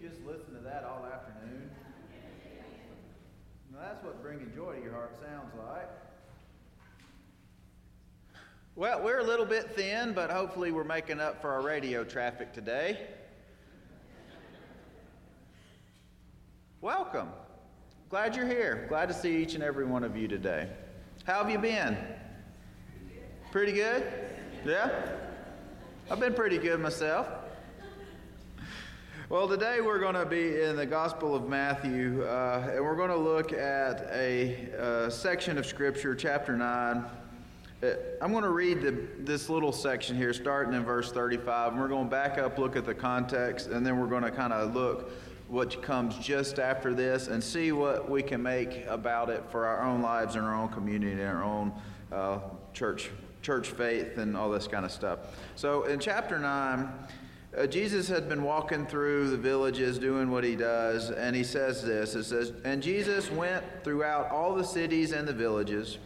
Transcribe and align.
just 0.00 0.20
listen 0.24 0.54
to 0.54 0.60
that 0.60 0.84
all 0.84 1.04
afternoon? 1.06 1.70
Now 3.72 3.78
that's 3.80 4.04
what 4.04 4.22
bringing 4.22 4.52
joy 4.54 4.76
to 4.76 4.82
your 4.82 4.92
heart 4.92 5.16
sounds 5.20 5.52
like. 5.56 5.88
Well, 8.76 9.02
we're 9.02 9.18
a 9.18 9.24
little 9.24 9.44
bit 9.44 9.74
thin, 9.74 10.12
but 10.12 10.30
hopefully 10.30 10.70
we're 10.70 10.84
making 10.84 11.18
up 11.18 11.42
for 11.42 11.50
our 11.50 11.62
radio 11.62 12.04
traffic 12.04 12.52
today. 12.52 13.08
Welcome. 16.80 17.28
Glad 18.08 18.36
you're 18.36 18.46
here. 18.46 18.86
Glad 18.88 19.08
to 19.08 19.14
see 19.14 19.42
each 19.42 19.54
and 19.54 19.64
every 19.64 19.84
one 19.84 20.04
of 20.04 20.16
you 20.16 20.28
today. 20.28 20.68
How 21.24 21.42
have 21.42 21.50
you 21.50 21.58
been? 21.58 21.98
Pretty 23.50 23.72
good? 23.72 24.06
Yeah? 24.64 25.16
I've 26.08 26.20
been 26.20 26.34
pretty 26.34 26.58
good 26.58 26.78
myself. 26.80 27.26
Well, 29.30 29.46
today 29.46 29.82
we're 29.82 29.98
going 29.98 30.14
to 30.14 30.24
be 30.24 30.62
in 30.62 30.74
the 30.74 30.86
Gospel 30.86 31.34
of 31.34 31.50
Matthew, 31.50 32.22
uh, 32.22 32.70
and 32.72 32.82
we're 32.82 32.96
going 32.96 33.10
to 33.10 33.16
look 33.18 33.52
at 33.52 34.08
a 34.10 34.70
uh, 34.80 35.10
section 35.10 35.58
of 35.58 35.66
Scripture, 35.66 36.14
chapter 36.14 36.56
9. 36.56 37.04
Uh, 37.82 37.86
I'm 38.22 38.32
going 38.32 38.44
to 38.44 38.48
read 38.48 38.80
the, 38.80 39.06
this 39.18 39.50
little 39.50 39.70
section 39.70 40.16
here, 40.16 40.32
starting 40.32 40.72
in 40.72 40.82
verse 40.82 41.12
35, 41.12 41.72
and 41.72 41.78
we're 41.78 41.88
going 41.88 42.06
to 42.06 42.10
back 42.10 42.38
up, 42.38 42.58
look 42.58 42.74
at 42.74 42.86
the 42.86 42.94
context, 42.94 43.66
and 43.66 43.84
then 43.84 44.00
we're 44.00 44.06
going 44.06 44.22
to 44.22 44.30
kind 44.30 44.54
of 44.54 44.74
look 44.74 45.10
what 45.48 45.82
comes 45.82 46.16
just 46.16 46.58
after 46.58 46.94
this 46.94 47.28
and 47.28 47.44
see 47.44 47.70
what 47.70 48.08
we 48.08 48.22
can 48.22 48.42
make 48.42 48.86
about 48.86 49.28
it 49.28 49.44
for 49.50 49.66
our 49.66 49.82
own 49.82 50.00
lives 50.00 50.36
and 50.36 50.46
our 50.46 50.54
own 50.54 50.70
community 50.70 51.12
and 51.12 51.28
our 51.28 51.44
own 51.44 51.70
uh, 52.12 52.38
church, 52.72 53.10
church 53.42 53.68
faith 53.68 54.16
and 54.16 54.34
all 54.34 54.48
this 54.48 54.66
kind 54.66 54.86
of 54.86 54.90
stuff. 54.90 55.18
So 55.54 55.84
in 55.84 56.00
chapter 56.00 56.38
9, 56.38 56.88
uh, 57.56 57.66
Jesus 57.66 58.08
had 58.08 58.28
been 58.28 58.42
walking 58.42 58.86
through 58.86 59.30
the 59.30 59.36
villages 59.36 59.98
doing 59.98 60.30
what 60.30 60.44
he 60.44 60.54
does, 60.54 61.10
and 61.10 61.34
he 61.34 61.42
says 61.42 61.82
this 61.82 62.14
It 62.14 62.24
says, 62.24 62.52
And 62.64 62.82
Jesus 62.82 63.30
went 63.30 63.64
throughout 63.82 64.30
all 64.30 64.54
the 64.54 64.64
cities 64.64 65.12
and 65.12 65.26
the 65.26 65.32
villages, 65.32 65.98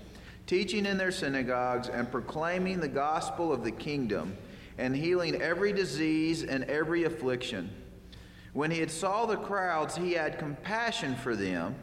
teaching 0.47 0.87
in 0.87 0.97
their 0.97 1.11
synagogues 1.11 1.89
and 1.89 2.11
proclaiming 2.11 2.79
the 2.79 2.89
gospel 2.89 3.53
of 3.53 3.65
the 3.65 3.73
kingdom, 3.73 4.37
and 4.79 4.95
healing 4.95 5.43
every 5.43 5.73
disease 5.73 6.45
and 6.45 6.65
every 6.65 7.05
affliction. 7.05 7.71
When 8.53 8.71
he 8.71 8.79
had 8.79 8.91
saw 8.91 9.27
the 9.27 9.37
crowds, 9.37 9.97
he 9.97 10.13
had 10.13 10.39
compassion 10.39 11.17
for 11.17 11.35
them, 11.35 11.75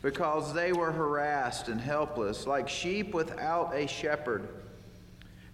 because 0.00 0.54
they 0.54 0.72
were 0.72 0.90
harassed 0.90 1.68
and 1.68 1.80
helpless, 1.80 2.46
like 2.46 2.68
sheep 2.68 3.12
without 3.12 3.74
a 3.74 3.86
shepherd. 3.86 4.48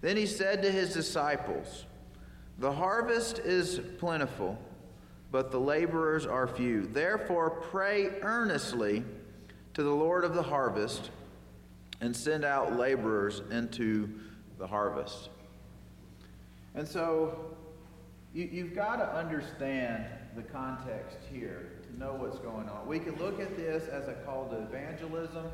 Then 0.01 0.15
he 0.15 0.25
said 0.25 0.63
to 0.63 0.71
his 0.71 0.93
disciples, 0.93 1.85
the 2.59 2.71
harvest 2.71 3.39
is 3.39 3.79
plentiful, 3.97 4.57
but 5.31 5.49
the 5.49 5.59
laborers 5.59 6.25
are 6.25 6.45
few. 6.45 6.85
Therefore, 6.85 7.49
pray 7.49 8.09
earnestly 8.21 9.03
to 9.73 9.83
the 9.83 9.93
Lord 9.93 10.25
of 10.25 10.33
the 10.33 10.43
harvest 10.43 11.09
and 12.01 12.15
send 12.15 12.43
out 12.43 12.75
laborers 12.75 13.41
into 13.49 14.09
the 14.57 14.67
harvest. 14.67 15.29
And 16.75 16.85
so, 16.87 17.55
you, 18.33 18.65
have 18.65 18.75
got 18.75 18.97
to 18.97 19.15
understand 19.15 20.05
the 20.35 20.43
context 20.43 21.17
here 21.31 21.71
to 21.83 21.99
know 21.99 22.13
what's 22.13 22.39
going 22.39 22.67
on. 22.69 22.85
We 22.87 22.99
can 22.99 23.15
look 23.15 23.39
at 23.39 23.55
this 23.55 23.87
as 23.87 24.07
a 24.07 24.13
call 24.25 24.49
to 24.49 24.57
evangelism. 24.57 25.49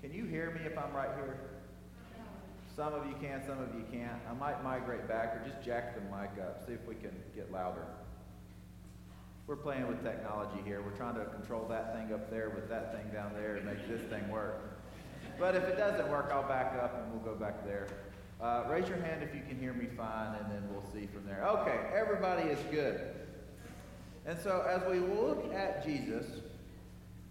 Can 0.00 0.12
you 0.12 0.24
hear 0.24 0.50
me 0.50 0.60
if 0.64 0.76
I'm 0.78 0.92
right 0.92 1.10
here? 1.16 1.38
Some 2.78 2.94
of 2.94 3.06
you 3.06 3.16
can, 3.20 3.42
some 3.44 3.58
of 3.58 3.74
you 3.74 3.84
can't. 3.90 4.20
I 4.30 4.34
might 4.34 4.62
migrate 4.62 5.08
back 5.08 5.34
or 5.34 5.42
just 5.44 5.60
jack 5.64 5.96
the 5.96 6.00
mic 6.16 6.30
up, 6.40 6.64
see 6.64 6.74
if 6.74 6.86
we 6.86 6.94
can 6.94 7.10
get 7.34 7.50
louder. 7.50 7.84
We're 9.48 9.56
playing 9.56 9.88
with 9.88 10.00
technology 10.04 10.62
here. 10.64 10.80
We're 10.80 10.96
trying 10.96 11.16
to 11.16 11.24
control 11.24 11.66
that 11.70 11.96
thing 11.96 12.14
up 12.14 12.30
there 12.30 12.50
with 12.50 12.68
that 12.68 12.94
thing 12.94 13.12
down 13.12 13.32
there 13.34 13.56
and 13.56 13.66
make 13.66 13.88
this 13.88 14.00
thing 14.02 14.30
work. 14.30 14.78
But 15.40 15.56
if 15.56 15.64
it 15.64 15.76
doesn't 15.76 16.08
work, 16.08 16.30
I'll 16.32 16.46
back 16.46 16.80
up 16.80 17.02
and 17.02 17.12
we'll 17.12 17.34
go 17.34 17.36
back 17.36 17.66
there. 17.66 17.88
Uh, 18.40 18.62
raise 18.70 18.88
your 18.88 18.98
hand 18.98 19.24
if 19.24 19.34
you 19.34 19.42
can 19.48 19.58
hear 19.58 19.72
me 19.72 19.86
fine, 19.96 20.36
and 20.36 20.48
then 20.48 20.62
we'll 20.70 20.88
see 20.92 21.08
from 21.12 21.26
there. 21.26 21.44
Okay, 21.44 21.80
everybody 21.92 22.48
is 22.48 22.60
good. 22.70 23.00
And 24.24 24.38
so 24.38 24.64
as 24.68 24.88
we 24.88 25.00
look 25.00 25.52
at 25.52 25.84
Jesus, 25.84 26.26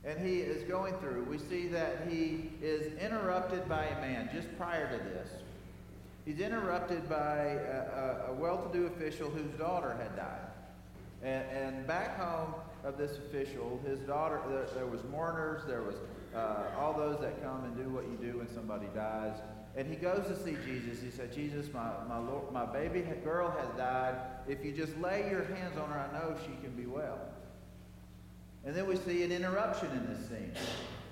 and 0.07 0.25
he 0.25 0.38
is 0.38 0.63
going 0.63 0.94
through, 0.95 1.25
we 1.29 1.38
see 1.38 1.68
that 1.68 2.07
he 2.09 2.50
is 2.62 2.94
interrupted 2.94 3.68
by 3.68 3.85
a 3.85 4.01
man 4.01 4.29
just 4.34 4.47
prior 4.57 4.90
to 4.90 5.03
this. 5.03 5.29
He's 6.25 6.40
interrupted 6.40 7.09
by 7.09 7.40
a, 7.40 8.28
a, 8.28 8.31
a 8.31 8.34
well 8.34 8.57
to 8.66 8.78
do 8.78 8.85
official 8.85 9.29
whose 9.29 9.51
daughter 9.59 9.97
had 10.01 10.16
died. 10.16 10.47
And, 11.23 11.44
and, 11.51 11.88
back 11.88 12.17
home 12.17 12.53
of 12.85 12.97
this 12.97 13.17
official, 13.17 13.81
his 13.85 14.00
daughter, 14.01 14.40
there, 14.50 14.67
there 14.75 14.85
was 14.85 15.03
mourners, 15.12 15.63
there 15.67 15.81
was 15.81 15.96
uh, 16.35 16.66
all 16.78 16.94
those 16.94 17.19
that 17.22 17.44
come 17.44 17.66
and 17.66 17.75
do 17.75 17.90
what 17.90 18.06
you 18.06 18.17
do 18.22 18.38
when 18.38 18.53
somebody 18.53 18.85
dies. 18.96 19.34
And 19.75 19.88
he 19.88 19.96
goes 19.96 20.25
to 20.28 20.35
see 20.44 20.56
Jesus. 20.66 21.01
He 21.01 21.12
said, 21.12 21.34
Jesus, 21.34 21.73
my, 21.73 21.91
my, 22.07 22.19
Lord, 22.19 22.51
my 22.53 22.66
baby 22.66 23.03
girl 23.23 23.50
has 23.50 23.69
died. 23.78 24.16
If 24.47 24.63
you 24.63 24.72
just 24.72 24.97
lay 25.00 25.29
your 25.29 25.44
hands 25.44 25.78
on 25.78 25.90
her, 25.90 26.00
I 26.00 26.13
know 26.13 26.35
she 26.46 26.53
can 26.63 26.75
be 26.75 26.85
well. 26.85 27.19
And 28.67 28.75
then 28.75 28.85
we 28.85 28.97
see 28.97 29.23
an 29.23 29.31
interruption 29.31 29.89
in 29.91 30.13
this 30.13 30.28
scene. 30.28 30.51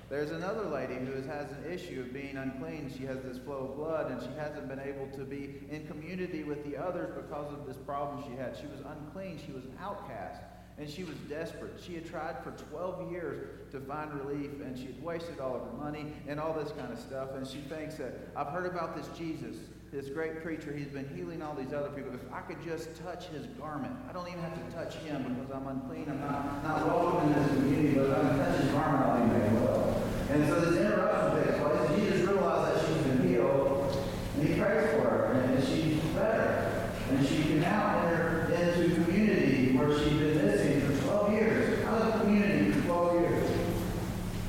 There's 0.10 0.32
another 0.32 0.66
lady 0.66 0.96
who 0.96 1.22
has 1.22 1.50
an 1.52 1.72
issue 1.72 2.02
of 2.02 2.14
being 2.14 2.36
unclean. 2.36 2.94
She 2.96 3.06
has 3.06 3.22
this 3.24 3.38
flow 3.38 3.70
of 3.70 3.78
blood, 3.78 4.12
and 4.12 4.22
she 4.22 4.38
hasn't 4.38 4.68
been 4.68 4.82
able 4.82 5.08
to 5.18 5.24
be 5.24 5.62
in 5.72 5.88
community 5.88 6.44
with 6.44 6.66
the 6.70 6.76
others 6.76 7.16
because 7.16 7.54
of 7.54 7.66
this 7.66 7.78
problem 7.78 8.26
she 8.30 8.36
had. 8.36 8.58
She 8.58 8.68
was 8.68 8.82
unclean, 8.82 9.40
she 9.44 9.54
was 9.54 9.64
an 9.64 9.78
outcast, 9.82 10.42
and 10.78 10.90
she 10.90 11.06
was 11.06 11.16
desperate. 11.30 11.82
She 11.82 11.96
had 11.96 12.06
tried 12.06 12.44
for 12.44 12.52
12 12.52 13.10
years 13.10 13.48
to 13.72 13.80
find 13.80 14.14
relief, 14.14 14.52
and 14.60 14.78
she 14.78 14.88
had 14.88 15.02
wasted 15.02 15.40
all 15.40 15.56
of 15.56 15.62
her 15.62 15.78
money 15.78 16.12
and 16.28 16.42
all 16.42 16.54
this 16.54 16.74
kind 16.74 16.92
of 16.92 17.00
stuff. 17.00 17.30
And 17.36 17.48
she 17.48 17.60
thinks 17.60 17.96
that 17.96 18.32
I've 18.36 18.50
heard 18.50 18.66
about 18.66 18.98
this 18.98 19.08
Jesus 19.18 19.56
this 19.96 20.10
great 20.10 20.44
preacher, 20.44 20.74
he's 20.74 20.90
been 20.90 21.08
healing 21.16 21.42
all 21.42 21.56
these 21.56 21.72
other 21.72 21.88
people. 21.88 22.14
If 22.14 22.20
I 22.34 22.42
could 22.42 22.62
just 22.62 22.90
touch 23.02 23.28
his 23.28 23.46
garment, 23.58 23.96
I 24.10 24.12
don't 24.12 24.28
even 24.28 24.42
have 24.42 24.54
to 24.54 24.76
touch 24.76 24.96
him 24.96 25.24
because 25.24 25.56
I'm 25.56 25.68
unclean. 25.68 26.08
I'm 26.10 26.20
not, 26.20 26.64
not 26.64 26.86
welcome 26.86 27.32
in 27.32 27.40
this 27.40 27.48
community, 27.54 27.96
but 27.96 28.10
if 28.10 28.18
I 28.18 28.20
can 28.20 28.38
touch 28.38 28.60
his 28.60 28.72
garment, 28.72 29.06
I'll 29.06 29.26
be 29.26 29.40
made 29.40 29.54
well. 29.54 30.04
And 30.32 30.50
so 30.50 30.60
this 30.60 30.82
interruption 30.82 31.46
takes 31.46 31.64
place. 31.64 32.00
Jesus 32.00 32.28
realizes 32.28 32.82
that 32.82 32.94
she's 32.94 33.04
been 33.08 33.30
healed, 33.30 34.06
and 34.36 34.48
he 34.48 34.60
prays 34.60 34.90
for 34.92 35.08
her, 35.08 35.32
and 35.32 35.64
she's 35.64 35.98
better. 36.12 36.92
And 37.12 37.26
she 37.26 37.44
can 37.44 37.62
now 37.62 38.02
enter 38.04 38.52
into 38.52 39.02
community 39.06 39.78
where 39.78 39.98
she's 39.98 40.20
been 40.20 40.46
missing 40.46 40.82
for 40.82 41.04
12 41.04 41.32
years. 41.32 41.86
Out 41.86 42.02
of 42.02 42.22
community 42.22 42.72
for 42.72 42.86
12 42.86 43.22
years. 43.22 43.52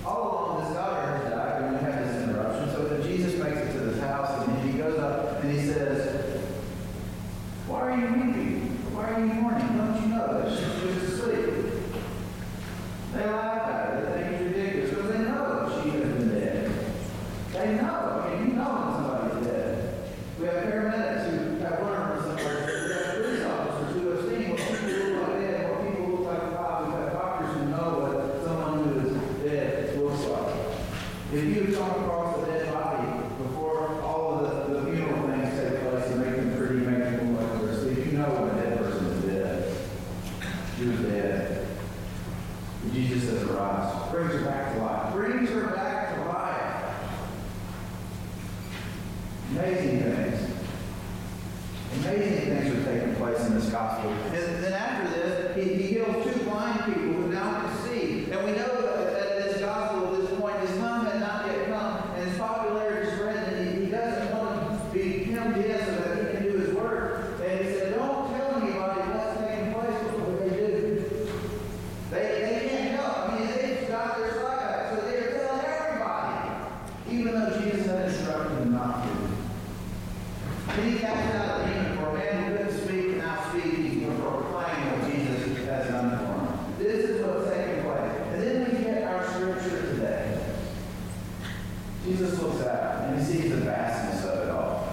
All 0.04 0.22
along, 0.22 0.64
this 0.64 0.74
daughter 0.74 1.06
has 1.06 1.30
died, 1.30 1.62
and 1.62 1.72
we 1.72 1.84
have 1.84 2.04
this 2.04 2.24
interruption. 2.24 2.70
So 2.72 2.88
that 2.88 3.04
Jesus 3.04 3.40
makes 3.40 3.58
it 3.58 3.72
to 3.74 3.78
this 3.78 4.00
house, 4.00 4.48
and 4.48 4.68
he 4.68 4.76
goes 4.76 4.98
up 4.98 5.26
and 5.46 5.58
he 5.60 5.66
says, 5.66 6.40
Why 7.68 7.85
are 7.96 8.00
you 8.00 8.12
weeping? 8.12 8.60
Why 8.94 9.04
are 9.04 9.20
you 9.20 9.26
mourning? 9.26 9.76
Don't 9.76 10.02
you 10.02 10.08
know 10.08 10.26
that 10.42 10.50
she's 10.50 10.74
just 10.82 11.12
asleep? 11.14 11.46
They 13.14 13.24
laugh 13.24 13.68
at 13.68 13.88
her. 13.88 14.00
They 14.04 14.22
think 14.22 14.32
it's 14.32 14.56
ridiculous 14.56 14.90
because 14.90 15.10
they 15.10 15.18
know 15.24 15.80
she 15.82 15.90
has 15.90 16.02
been 16.12 16.28
dead. 16.28 16.64
They 17.52 17.74
know 17.76 18.06
when 18.26 18.52
somebody's 18.60 19.46
dead. 19.46 20.10
We 20.38 20.46
have 20.46 20.56
paramedics 20.64 21.24
who 21.30 21.36
have 21.64 21.80
learned 21.82 22.20
somewhere. 22.20 22.60
We 22.66 22.92
have 22.92 23.08
police 23.16 23.44
officers 23.44 23.92
who 23.94 24.08
have 24.10 24.22
seen 24.28 24.50
what 24.50 24.60
people 24.60 24.86
look 24.92 25.28
like 25.28 25.40
dead, 25.40 25.70
what 25.70 25.80
people 25.88 26.06
look 26.08 26.24
like 26.26 26.42
alive. 26.42 26.86
We 26.86 26.92
have 26.92 27.12
doctors 27.12 27.52
who 27.56 27.62
know 27.66 27.88
what 28.04 28.44
someone 28.44 28.84
who 28.84 28.90
is 29.00 29.12
dead 29.42 29.98
looks 29.98 30.24
like. 30.26 30.54
If 31.32 31.44
you 31.44 31.74
come 31.74 31.90
across 31.90 32.42
a 32.42 32.46
dead 32.46 32.72
body 32.72 33.08
before 33.38 34.02
all 34.02 34.44
of 34.44 34.68
the, 34.68 34.80
the 34.80 34.92
funeral 34.92 35.28
things 35.28 35.58
take 35.58 35.80
place 35.80 36.06
and 36.12 36.20
make 36.20 36.36
them 36.36 36.56
pretty, 36.56 36.84
make 36.84 37.04
them 37.16 37.36
look 37.36 37.50
like 37.50 37.60
they're 37.62 37.70
asleep, 37.70 38.06
you 38.06 38.12
know 38.18 38.28
when 38.28 38.58
a 38.58 38.62
dead 38.62 38.78
person 38.78 39.06
is 39.06 39.24
dead. 39.24 39.76
She 40.78 40.84
was 40.86 41.00
dead. 41.00 41.66
Jesus 42.92 43.28
says, 43.28 43.42
arise. 43.42 44.10
Brings 44.10 44.32
her 44.32 44.44
back 44.44 44.74
to 44.74 44.82
life. 44.82 45.12
Brings 45.12 45.50
her 45.50 45.66
back 45.74 46.14
to 46.14 46.20
life. 46.28 46.94
Amazing 49.50 50.00
things. 50.00 50.52
Amazing 51.98 52.40
things 52.46 52.66
are 52.74 52.84
taking 52.84 53.14
place 53.16 53.46
in 53.46 53.54
this 53.54 53.68
gospel. 53.68 54.10
And 54.10 54.64
then 54.64 54.72
after 54.72 55.10
this, 55.10 55.56
he, 55.56 55.74
he 55.74 55.82
heals 55.94 56.24
two 56.24 56.44
blind 56.44 56.84
people 56.84 57.02
who 57.02 57.28
now 57.28 57.60
can 57.60 57.76
see. 57.84 58.30
And 58.30 58.44
we 58.44 58.52
know 58.52 58.80
that, 58.80 59.12
that 59.12 59.44
this 59.44 59.60
gospel 59.60 60.14
at 60.14 60.20
this 60.20 60.38
point, 60.38 60.58
his 60.60 60.78
time 60.78 61.06
had 61.06 61.20
not 61.20 61.46
yet 61.46 61.66
come, 61.66 62.10
and 62.16 62.36
his 62.94 63.08
popularity 63.08 63.16
spread, 63.16 63.52
and 63.52 63.78
he, 63.78 63.84
he 63.84 63.90
doesn't 63.90 64.36
want 64.36 64.92
to 64.92 64.98
be 64.98 65.24
hemmed 65.24 65.56
in 65.56 65.84
so 65.84 65.92
that 65.96 66.16
he 66.18 66.36
can 66.36 66.42
do 66.42 66.58
his 66.58 66.74
work. 66.74 67.40
And 67.42 67.64
he 67.64 67.72
said, 67.72 67.94
don't 67.94 68.30
tell 68.30 68.56
anybody 68.56 69.00
what's 69.12 69.40
taking 69.40 69.72
place 69.74 70.02
before 70.02 70.36
they 70.40 70.48
do. 70.56 71.10
They, 72.10 72.24
they 72.40 72.68
can't 72.68 73.00
help. 73.00 73.30
I 73.30 73.38
mean, 73.38 73.48
they've 73.48 73.88
got 73.88 74.18
their 74.18 74.32
side, 74.34 74.90
so 74.90 75.06
they're 75.06 75.32
telling 75.38 75.64
everybody, 75.64 76.50
even 77.10 77.34
though 77.34 77.60
Jesus 77.60 77.86
had 77.86 78.08
instructed 78.08 78.58
them 78.58 78.72
not 78.72 79.04
to. 79.04 79.10
Then 80.76 80.92
he 80.92 80.98
cast 80.98 81.34
out 81.34 81.60
a 81.60 81.72
demon 81.72 81.96
for 81.96 82.08
a 82.10 82.14
man 82.14 82.50
who 82.50 82.56
couldn't 82.56 82.84
speak 82.84 83.04
and 83.04 83.18
now 83.18 83.50
speak. 83.50 83.86
He's 92.06 92.22
sees 93.24 93.50
the 93.50 93.56
vastness 93.56 94.24
of 94.24 94.46
it 94.46 94.50
all. 94.50 94.88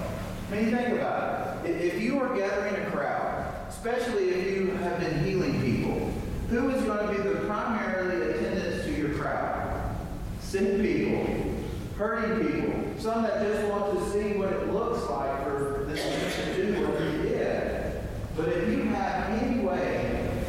I 0.50 0.56
mean, 0.56 0.72
think 0.72 0.94
about 0.94 1.66
it. 1.66 1.82
If 1.82 2.02
you 2.02 2.20
are 2.20 2.36
gathering 2.36 2.76
a 2.84 2.90
crowd, 2.90 3.68
especially 3.70 4.30
if 4.30 4.58
you 4.58 4.72
have 4.72 5.00
been 5.00 5.24
healing 5.24 5.62
people, 5.62 6.12
who 6.50 6.70
is 6.70 6.84
going 6.84 7.06
to 7.06 7.14
be 7.14 7.30
the 7.30 7.36
primarily 7.46 8.32
attendants 8.32 8.86
to 8.86 8.92
your 8.92 9.14
crowd? 9.16 9.96
Sick 10.40 10.82
people, 10.82 11.54
hurting 11.98 12.48
people, 12.48 12.74
some 12.98 13.24
that 13.24 13.44
just 13.46 13.68
want 13.70 14.00
to 14.00 14.10
see 14.12 14.38
what 14.38 14.52
it 14.52 14.74
looks 14.74 15.08
like 15.10 15.44
for 15.44 15.86
this 15.88 16.04
man 16.04 16.56
to 16.56 16.74
do 16.74 16.88
what 16.88 17.02
he 17.02 17.30
did. 17.30 18.02
But 18.36 18.48
if 18.50 18.70
you 18.70 18.84
have 18.86 19.30
any 19.42 19.64
way 19.64 20.46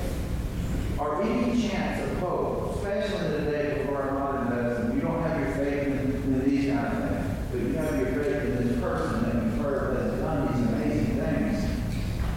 or 0.98 1.22
any 1.22 1.60
chance 1.68 2.10
of 2.10 2.18
hope, 2.18 2.76
especially 2.76 3.26
in 3.26 3.44
the 3.44 3.50
day 3.50 3.78
before 3.78 4.02
our 4.02 4.12
modern 4.12 4.48
medicine, 4.56 4.94
you 4.94 5.02
don't 5.02 5.22
have 5.22 5.40
your 5.40 5.52
faith 5.56 5.86
in, 5.86 6.14
in 6.14 6.44
these 6.48 6.70
kind 6.72 6.86
of 6.86 6.92
things, 7.08 7.36
but 7.50 7.60
you 7.60 7.72
have 7.74 7.98
your 7.98 8.22
faith 8.22 8.42
in 8.44 8.68
this 8.68 8.80
person 8.80 9.22
that 9.22 9.34
you've 9.44 9.58
heard 9.64 9.96
that's 9.96 10.20
done 10.20 10.46
these 10.52 10.66
amazing 10.68 11.18
things. 11.18 11.56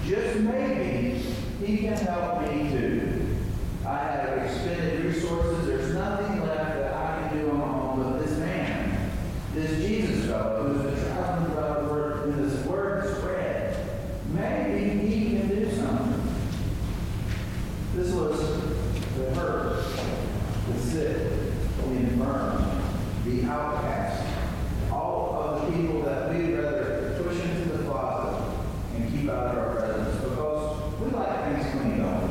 Just 0.05 0.39
maybe 0.39 1.19
he 1.65 1.77
can 1.79 1.97
help 1.97 2.41
me 2.41 2.69
too. 2.69 3.37
I 3.85 3.97
have 3.99 4.37
expended 4.39 5.05
resources. 5.05 5.65
There's 5.65 5.93
nothing 5.93 6.41
left 6.41 6.75
that 6.75 6.93
I 6.93 7.29
can 7.29 7.39
do 7.39 7.49
on 7.51 7.57
my 7.57 7.65
own 7.65 8.13
but 8.13 8.25
this 8.25 8.37
man, 8.37 9.11
this 9.53 9.85
Jesus 9.85 10.25
fellow 10.25 10.73
who's 10.73 10.91
been 10.93 11.05
traveling 11.05 11.51
about 11.53 11.83
the 11.83 11.93
word, 11.93 12.27
and 12.27 12.33
this 12.43 12.65
word 12.65 13.17
spread. 13.17 14.01
Maybe 14.33 15.07
he 15.07 15.37
can 15.37 15.47
do 15.47 15.75
something. 15.75 16.21
This 17.95 18.13
was 18.13 18.39
the 19.17 19.33
hurt, 19.33 19.83
the 20.67 20.79
sick, 20.79 21.17
the 21.77 21.85
infirm, 21.85 22.83
the 23.25 23.43
outcast, 23.45 24.23
all 24.91 25.33
of 25.41 25.65
the 25.65 25.77
people 25.77 26.01
that 26.03 26.29
we'd 26.31 26.53
rather 26.53 27.19
push 27.23 27.39
into 27.39 27.77
the 27.77 27.83
closet 27.85 28.53
and 28.95 29.11
keep 29.11 29.29
out 29.29 29.55
of 29.55 29.57
our 29.57 29.75
presence 29.75 30.23
because 30.23 30.99
we 30.99 31.09
like 31.09 31.43
things 31.45 31.71
clean, 31.71 31.97
don't 31.97 32.21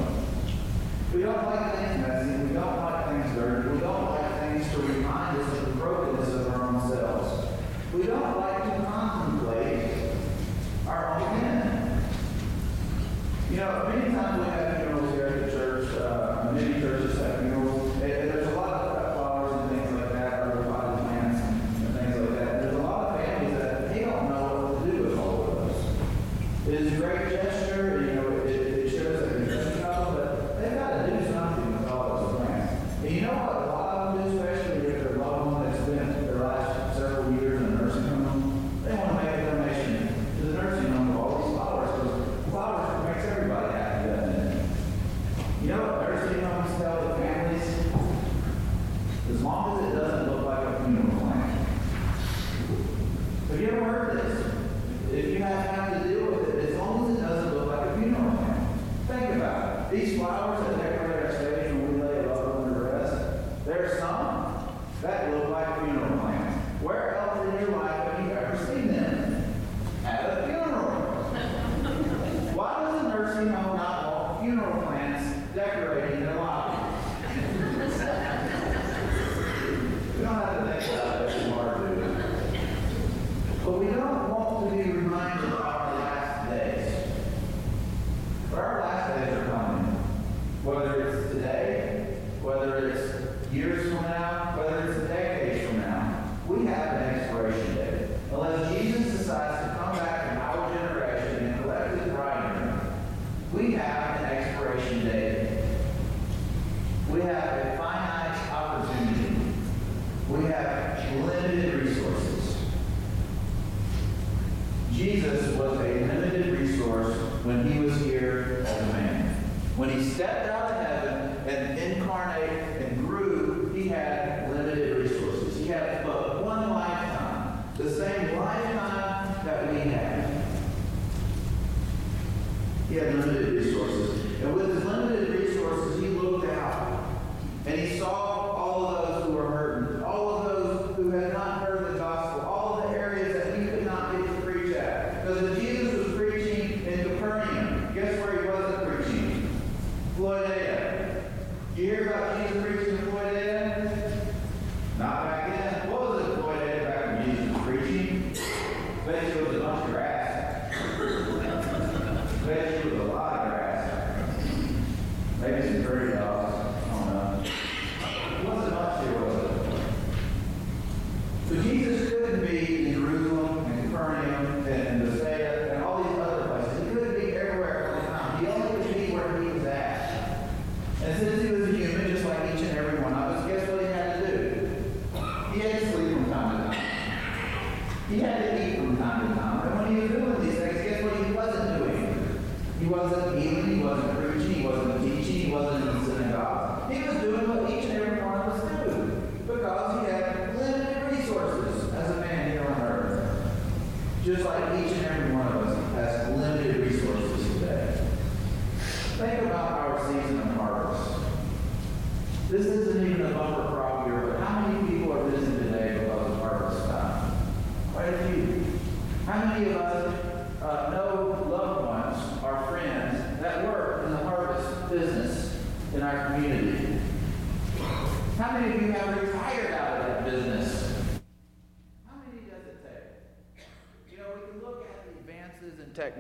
we? 1.13 1.19
We 1.19 1.23
don't 1.25 1.45
like 1.47 1.75
things 1.75 2.07
messy. 2.07 2.45
We 2.45 2.55
don't 2.55 2.77
like 2.77 3.07
things 3.07 3.35
dirty. 3.35 3.69
We 3.71 3.79
don't 3.81 4.11
like 4.11 4.41
things 4.41 4.71
to 4.73 4.79
remind 4.79 5.41
us 5.41 5.53
of 5.59 5.65
the 5.67 5.73
brokenness 5.73 6.29
of 6.29 6.55
our 6.55 6.63
own 6.63 6.89
selves. 6.89 7.49
We 7.93 8.03
don't 8.05 8.37
like 8.39 8.63
to 8.63 8.85
contemplate 8.85 10.13
our 10.87 11.19
own 11.19 11.41
sin. 11.41 11.57
You 13.51 13.57
know, 14.35 14.76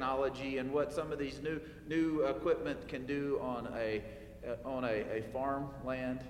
technology 0.07 0.59
and 0.59 0.73
what 0.73 0.93
some 0.93 1.13
of 1.13 1.19
these 1.19 1.41
new, 1.43 1.61
new 1.89 2.25
equipment 2.27 2.89
can 2.89 3.07
do 3.07 3.39
on 3.43 3.69
a, 3.77 4.03
uh, 4.47 4.69
on 4.69 4.85
a, 4.85 5.05
a 5.19 5.23
farmland 5.33 6.21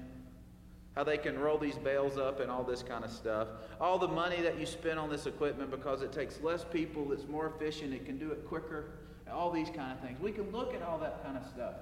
how 0.94 1.04
they 1.04 1.18
can 1.18 1.38
roll 1.38 1.58
these 1.58 1.76
bales 1.76 2.16
up 2.16 2.40
and 2.40 2.50
all 2.50 2.64
this 2.64 2.82
kind 2.82 3.04
of 3.04 3.10
stuff. 3.10 3.48
All 3.78 3.98
the 3.98 4.08
money 4.08 4.40
that 4.40 4.58
you 4.58 4.64
spend 4.64 4.98
on 4.98 5.10
this 5.10 5.26
equipment 5.26 5.70
because 5.70 6.00
it 6.00 6.10
takes 6.10 6.40
less 6.40 6.64
people, 6.64 7.12
it's 7.12 7.28
more 7.28 7.52
efficient, 7.54 7.92
it 7.92 8.06
can 8.06 8.16
do 8.16 8.32
it 8.32 8.46
quicker, 8.48 8.92
all 9.30 9.50
these 9.50 9.68
kind 9.68 9.92
of 9.92 10.00
things. 10.00 10.18
We 10.22 10.32
can 10.32 10.50
look 10.52 10.72
at 10.74 10.80
all 10.80 10.96
that 11.00 11.22
kind 11.22 11.36
of 11.36 11.44
stuff. 11.46 11.74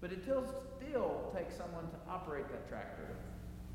But 0.00 0.12
it 0.12 0.22
still 0.22 1.32
takes 1.36 1.56
someone 1.56 1.82
to 1.90 1.96
operate 2.08 2.48
that 2.52 2.68
tractor. 2.68 3.08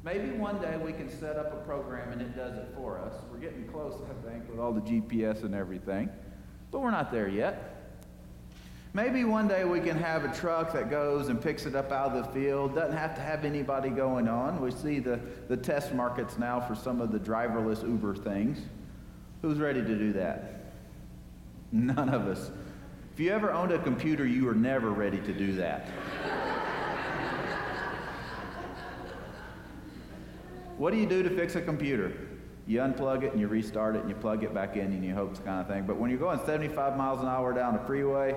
Maybe 0.02 0.30
one 0.30 0.62
day 0.62 0.78
we 0.78 0.94
can 0.94 1.10
set 1.10 1.36
up 1.36 1.52
a 1.52 1.66
program 1.66 2.14
and 2.14 2.22
it 2.22 2.34
does 2.34 2.56
it 2.58 2.70
for 2.74 3.00
us. 3.00 3.16
We're 3.30 3.40
getting 3.40 3.68
close, 3.68 4.02
I 4.02 4.30
think, 4.30 4.50
with 4.50 4.60
all 4.60 4.72
the 4.72 4.80
GPS 4.80 5.44
and 5.44 5.54
everything. 5.54 6.10
But 6.72 6.80
we're 6.80 6.92
not 6.92 7.12
there 7.12 7.28
yet. 7.28 7.74
Maybe 8.94 9.24
one 9.24 9.48
day 9.48 9.64
we 9.64 9.80
can 9.80 9.98
have 9.98 10.26
a 10.26 10.34
truck 10.34 10.74
that 10.74 10.90
goes 10.90 11.30
and 11.30 11.40
picks 11.40 11.66
it 11.66 11.76
up 11.76 11.92
out 11.92 12.14
of 12.14 12.26
the 12.26 12.32
field. 12.32 12.74
Doesn't 12.74 12.98
have 12.98 13.14
to 13.16 13.22
have 13.22 13.46
anybody 13.46 13.90
going 13.90 14.28
on. 14.28 14.60
We 14.60 14.72
see 14.72 15.00
the, 15.00 15.20
the 15.48 15.58
test 15.58 15.94
markets 15.94 16.40
now 16.40 16.60
for 16.60 16.74
some 16.74 17.00
of 17.00 17.12
the 17.12 17.20
driverless 17.20 17.84
Uber 17.84 18.16
things. 18.16 18.60
Who's 19.42 19.60
ready 19.60 19.82
to 19.82 19.96
do 19.96 20.14
that? 20.14 20.74
None 21.72 22.10
of 22.10 22.28
us. 22.28 22.50
If 23.14 23.20
you 23.20 23.32
ever 23.32 23.52
owned 23.52 23.72
a 23.72 23.80
computer, 23.80 24.26
you 24.26 24.46
were 24.46 24.56
never 24.56 24.92
ready 24.92 25.20
to 25.20 25.34
do 25.34 25.54
that. 25.54 25.88
what 30.78 30.92
do 30.92 30.98
you 30.98 31.06
do 31.06 31.22
to 31.24 31.30
fix 31.30 31.56
a 31.56 31.62
computer? 31.62 32.14
You 32.68 32.80
unplug 32.80 33.24
it 33.24 33.32
and 33.32 33.40
you 33.40 33.48
restart 33.48 33.96
it 33.96 34.02
and 34.02 34.10
you 34.10 34.16
plug 34.16 34.44
it 34.44 34.54
back 34.54 34.76
in 34.76 34.88
and 34.88 35.04
you 35.04 35.16
hope 35.16 35.32
it's 35.32 35.40
kind 35.40 35.62
of 35.62 35.68
thing. 35.68 35.86
But 35.86 35.96
when 35.96 36.10
you're 36.10 36.20
going 36.20 36.40
75 36.46 36.98
miles 36.98 37.22
an 37.22 37.28
hour 37.28 37.54
down 37.54 37.74
the 37.74 37.84
freeway, 37.86 38.36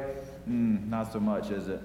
mm, 0.49 0.89
not 0.89 1.13
so 1.13 1.19
much, 1.19 1.51
is 1.51 1.67
it? 1.67 1.83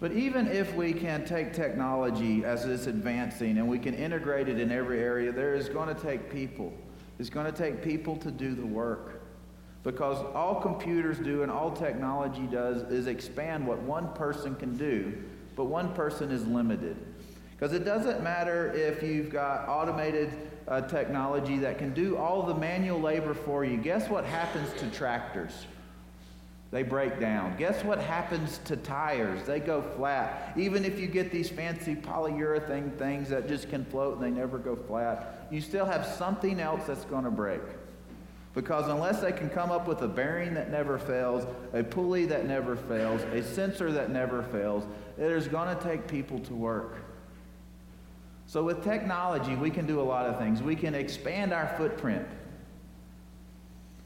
But 0.00 0.12
even 0.12 0.46
if 0.46 0.74
we 0.74 0.92
can 0.92 1.24
take 1.24 1.52
technology 1.52 2.44
as 2.44 2.64
it's 2.64 2.86
advancing 2.86 3.58
and 3.58 3.68
we 3.68 3.78
can 3.78 3.94
integrate 3.94 4.48
it 4.48 4.58
in 4.58 4.70
every 4.70 5.00
area, 5.00 5.32
there 5.32 5.54
is 5.54 5.68
going 5.68 5.94
to 5.94 6.00
take 6.00 6.30
people. 6.30 6.72
It's 7.18 7.30
going 7.30 7.46
to 7.46 7.52
take 7.52 7.82
people 7.82 8.16
to 8.16 8.30
do 8.30 8.54
the 8.54 8.66
work. 8.66 9.22
Because 9.84 10.18
all 10.34 10.60
computers 10.60 11.18
do 11.18 11.42
and 11.42 11.52
all 11.52 11.70
technology 11.70 12.46
does 12.46 12.82
is 12.90 13.06
expand 13.06 13.66
what 13.66 13.80
one 13.82 14.12
person 14.14 14.54
can 14.56 14.76
do, 14.76 15.16
but 15.54 15.64
one 15.64 15.94
person 15.94 16.30
is 16.30 16.46
limited. 16.46 16.96
Because 17.56 17.72
it 17.72 17.84
doesn't 17.84 18.22
matter 18.22 18.72
if 18.74 19.02
you've 19.02 19.30
got 19.30 19.68
automated 19.68 20.30
uh, 20.68 20.82
technology 20.82 21.58
that 21.58 21.78
can 21.78 21.94
do 21.94 22.16
all 22.16 22.42
the 22.42 22.54
manual 22.54 23.00
labor 23.00 23.32
for 23.32 23.64
you. 23.64 23.78
Guess 23.78 24.10
what 24.10 24.24
happens 24.24 24.72
to 24.80 24.90
tractors? 24.90 25.66
They 26.70 26.82
break 26.82 27.18
down. 27.20 27.56
Guess 27.56 27.84
what 27.84 27.98
happens 27.98 28.58
to 28.64 28.76
tires? 28.76 29.44
They 29.44 29.60
go 29.60 29.80
flat. 29.80 30.52
Even 30.56 30.84
if 30.84 30.98
you 30.98 31.06
get 31.06 31.30
these 31.30 31.48
fancy 31.48 31.94
polyurethane 31.94 32.98
things 32.98 33.28
that 33.30 33.48
just 33.48 33.70
can 33.70 33.84
float 33.84 34.16
and 34.16 34.24
they 34.24 34.30
never 34.30 34.58
go 34.58 34.76
flat, 34.76 35.46
you 35.50 35.60
still 35.60 35.86
have 35.86 36.04
something 36.04 36.60
else 36.60 36.84
that's 36.86 37.04
going 37.04 37.24
to 37.24 37.30
break. 37.30 37.62
Because 38.52 38.88
unless 38.88 39.20
they 39.20 39.32
can 39.32 39.48
come 39.48 39.70
up 39.70 39.86
with 39.86 40.02
a 40.02 40.08
bearing 40.08 40.54
that 40.54 40.70
never 40.70 40.98
fails, 40.98 41.46
a 41.72 41.84
pulley 41.84 42.26
that 42.26 42.46
never 42.46 42.74
fails, 42.74 43.22
a 43.32 43.42
sensor 43.42 43.92
that 43.92 44.10
never 44.10 44.42
fails, 44.42 44.84
it 45.16 45.30
is 45.30 45.46
going 45.46 45.74
to 45.74 45.82
take 45.82 46.08
people 46.08 46.38
to 46.40 46.54
work. 46.54 46.96
So, 48.46 48.62
with 48.62 48.84
technology, 48.84 49.56
we 49.56 49.70
can 49.70 49.86
do 49.86 50.00
a 50.00 50.02
lot 50.02 50.26
of 50.26 50.38
things. 50.38 50.62
We 50.62 50.76
can 50.76 50.94
expand 50.94 51.52
our 51.52 51.74
footprint, 51.76 52.26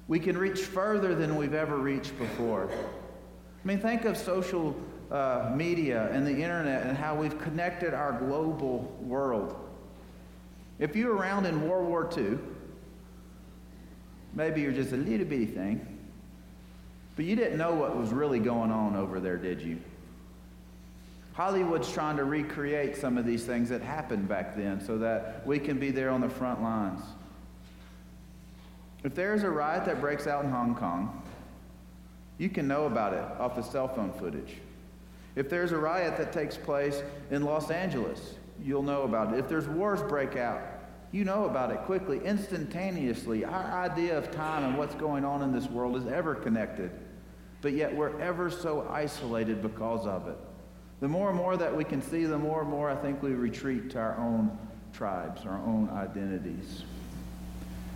we 0.09 0.19
can 0.19 0.37
reach 0.37 0.61
further 0.61 1.15
than 1.15 1.37
we've 1.37 1.55
ever 1.55 1.77
reached 1.77 2.19
before. 2.19 2.71
I 2.71 3.69
mean, 3.69 3.79
think 3.79 4.07
of 4.07 4.17
social 4.17 4.75
uh, 5.11 5.53
media 5.55 6.09
and 6.13 6.27
the 6.27 6.33
internet 6.33 6.87
and 6.87 6.97
how 6.97 7.15
we've 7.15 7.39
connected 7.41 7.93
our 7.93 8.13
global 8.13 8.97
world. 9.01 9.55
If 10.79 10.97
you 10.97 11.09
were 11.09 11.15
around 11.15 11.45
in 11.45 11.69
World 11.69 11.87
War 11.87 12.09
II, 12.17 12.39
maybe 14.33 14.63
you're 14.63 14.73
just 14.73 14.93
a 14.93 14.97
little 14.97 15.27
bitty 15.27 15.47
thing, 15.47 15.99
but 17.17 17.27
you 17.27 17.37
didn't 17.37 17.59
know 17.59 17.75
what 17.75 17.97
was 17.97 18.11
really 18.11 18.39
going 18.39 18.71
on 18.71 18.97
over 18.97 19.21
there, 19.21 19.37
did 19.37 19.61
you? 19.61 19.79
Hollywood's 21.33 21.91
trying 21.91 22.17
to 22.17 22.25
recreate 22.25 22.97
some 22.97 23.17
of 23.17 23.25
these 23.25 23.45
things 23.45 23.69
that 23.69 23.83
happened 23.83 24.29
back 24.29 24.57
then 24.57 24.81
so 24.81 24.99
that 24.99 25.47
we 25.47 25.59
can 25.59 25.79
be 25.79 25.91
there 25.91 26.11
on 26.11 26.21
the 26.21 26.29
front 26.29 26.63
lines. 26.63 27.01
If 29.05 29.15
there's 29.15 29.45
a 29.45 29.51
riot 29.51 29.87
that 29.87 30.01
breaks 30.01 30.27
out 30.27 30.45
in 30.45 30.51
Hong 30.51 30.75
Kong, 30.75 31.23
you 32.39 32.49
can 32.49 32.67
know 32.67 32.87
about 32.87 33.13
it 33.15 33.25
off 33.41 33.57
the 33.57 33.63
cell 33.63 33.89
phone 33.89 34.13
footage. 34.13 34.57
If 35.37 35.49
there's 35.49 35.73
a 35.73 35.79
riot 35.79 36.17
that 36.19 36.33
takes 36.33 36.57
place 36.57 37.03
in 37.31 37.43
Los 37.43 37.71
Angeles, 37.71 38.35
you'll 38.63 38.83
know 38.83 39.03
about 39.03 39.33
it. 39.33 39.39
If 39.39 39.49
there's 39.49 39.69
wars 39.69 40.03
break 40.03 40.37
out, 40.37 40.61
you 41.13 41.25
know 41.25 41.45
about 41.45 41.71
it 41.71 41.79
quickly, 41.83 42.21
instantaneously. 42.25 43.45
Our 43.45 43.85
idea 43.85 44.17
of 44.19 44.31
time 44.31 44.65
and 44.65 44.77
what's 44.77 44.95
going 44.95 45.25
on 45.25 45.43
in 45.43 45.53
this 45.53 45.69
world 45.69 45.97
is 45.97 46.07
ever 46.07 46.35
connected, 46.35 46.91
but 47.63 47.73
yet 47.73 47.95
we're 47.95 48.21
ever 48.21 48.51
so 48.51 48.87
isolated 48.91 49.63
because 49.63 50.07
of 50.07 50.29
it. 50.29 50.37
The 51.00 51.09
more 51.09 51.28
and 51.28 51.37
more 51.37 51.57
that 51.57 51.75
we 51.75 51.85
can 51.85 52.02
see, 52.02 52.25
the 52.25 52.38
more 52.38 52.61
and 52.61 52.71
more 52.71 52.90
I 52.90 52.97
think 52.97 53.23
we 53.23 53.30
retreat 53.30 53.90
to 53.90 53.99
our 53.99 54.16
own 54.19 54.57
tribes, 54.92 55.47
our 55.47 55.59
own 55.59 55.88
identities. 55.92 56.85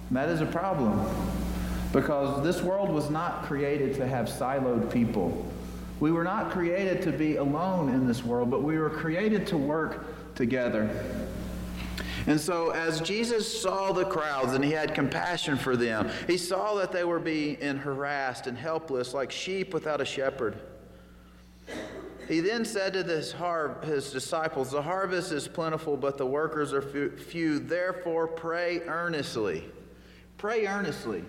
And 0.09 0.17
that 0.17 0.29
is 0.31 0.41
a 0.41 0.47
problem 0.47 1.07
because 1.93 2.43
this 2.43 2.63
world 2.63 2.91
was 2.91 3.11
not 3.11 3.45
created 3.45 3.95
to 3.97 4.07
have 4.07 4.27
siloed 4.27 4.91
people. 4.91 5.47
We 6.01 6.13
were 6.13 6.25
not 6.25 6.51
created 6.51 7.03
to 7.03 7.13
be 7.13 7.37
alone 7.37 7.89
in 7.91 8.07
this 8.07 8.25
world, 8.25 8.51
but 8.51 8.63
we 8.63 8.79
were 8.79 8.91
created 8.91 9.47
to 9.49 9.57
work 9.57 10.35
together. 10.35 10.91
And 12.27 12.41
so, 12.41 12.71
as 12.71 13.01
Jesus 13.01 13.63
saw 13.63 13.93
the 13.93 14.05
crowds 14.07 14.55
and 14.55 14.65
he 14.65 14.71
had 14.71 14.95
compassion 14.95 15.59
for 15.59 15.77
them, 15.77 16.09
he 16.27 16.39
saw 16.39 16.75
that 16.77 16.91
they 16.91 17.05
were 17.05 17.21
being 17.21 17.77
harassed 17.77 18.47
and 18.47 18.57
helpless 18.57 19.13
like 19.13 19.31
sheep 19.31 19.75
without 19.75 20.01
a 20.01 20.05
shepherd. 20.07 20.57
He 22.29 22.41
then 22.41 22.65
said 22.65 22.95
to 22.95 23.03
his, 23.03 23.33
har- 23.33 23.79
his 23.85 24.11
disciples, 24.11 24.71
The 24.71 24.83
harvest 24.83 25.33
is 25.33 25.47
plentiful, 25.47 25.97
but 25.97 26.17
the 26.17 26.27
workers 26.27 26.73
are 26.73 26.83
few. 26.83 27.59
Therefore, 27.59 28.27
pray 28.27 28.81
earnestly. 28.87 29.65
Pray 30.39 30.67
earnestly. 30.67 31.25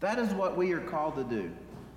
That 0.00 0.18
is 0.18 0.32
what 0.34 0.56
we 0.56 0.72
are 0.72 0.80
called 0.80 1.16
to 1.16 1.24
do. 1.24 1.50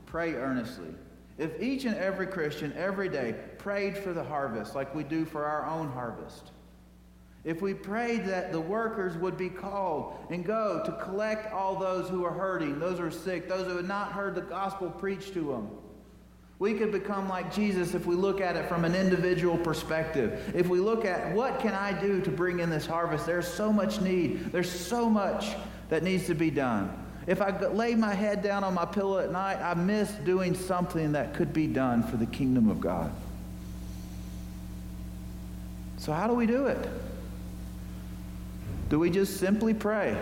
Pray 0.05 0.35
earnestly. 0.35 0.93
If 1.37 1.61
each 1.61 1.85
and 1.85 1.95
every 1.95 2.27
Christian 2.27 2.73
every 2.75 3.09
day 3.09 3.35
prayed 3.57 3.97
for 3.97 4.13
the 4.13 4.23
harvest 4.23 4.75
like 4.75 4.93
we 4.95 5.03
do 5.03 5.25
for 5.25 5.45
our 5.45 5.65
own 5.65 5.91
harvest, 5.91 6.51
if 7.43 7.61
we 7.61 7.73
prayed 7.73 8.25
that 8.25 8.51
the 8.51 8.59
workers 8.59 9.15
would 9.17 9.37
be 9.37 9.49
called 9.49 10.17
and 10.29 10.45
go 10.45 10.81
to 10.85 10.91
collect 11.03 11.53
all 11.53 11.75
those 11.77 12.09
who 12.09 12.25
are 12.25 12.33
hurting, 12.33 12.79
those 12.79 12.97
who 12.97 13.05
are 13.05 13.11
sick, 13.11 13.47
those 13.47 13.67
who 13.67 13.77
have 13.77 13.85
not 13.85 14.11
heard 14.11 14.35
the 14.35 14.41
gospel 14.41 14.89
preached 14.89 15.33
to 15.33 15.51
them, 15.51 15.69
we 16.59 16.73
could 16.73 16.91
become 16.91 17.29
like 17.29 17.53
Jesus 17.53 17.93
if 17.93 18.05
we 18.07 18.15
look 18.15 18.41
at 18.41 18.55
it 18.55 18.67
from 18.67 18.83
an 18.83 18.95
individual 18.95 19.57
perspective. 19.57 20.53
If 20.55 20.67
we 20.67 20.79
look 20.79 21.05
at 21.05 21.33
what 21.35 21.59
can 21.59 21.75
I 21.75 21.99
do 21.99 22.19
to 22.21 22.31
bring 22.31 22.59
in 22.59 22.69
this 22.69 22.85
harvest, 22.85 23.27
there's 23.27 23.47
so 23.47 23.71
much 23.71 24.01
need. 24.01 24.51
There's 24.51 24.71
so 24.71 25.07
much 25.07 25.55
that 25.89 26.01
needs 26.01 26.25
to 26.27 26.33
be 26.33 26.49
done. 26.49 26.91
If 27.27 27.41
I 27.41 27.55
lay 27.67 27.93
my 27.93 28.13
head 28.13 28.41
down 28.41 28.63
on 28.63 28.73
my 28.73 28.85
pillow 28.85 29.19
at 29.19 29.31
night, 29.31 29.57
I 29.61 29.75
miss 29.75 30.09
doing 30.11 30.55
something 30.55 31.11
that 31.11 31.35
could 31.35 31.53
be 31.53 31.67
done 31.67 32.01
for 32.01 32.17
the 32.17 32.25
kingdom 32.25 32.69
of 32.69 32.81
God. 32.81 33.11
So, 35.97 36.13
how 36.13 36.27
do 36.27 36.33
we 36.33 36.45
do 36.45 36.67
it? 36.67 36.89
Do 38.89 38.97
we 38.97 39.09
just 39.09 39.37
simply 39.37 39.73
pray? 39.73 40.17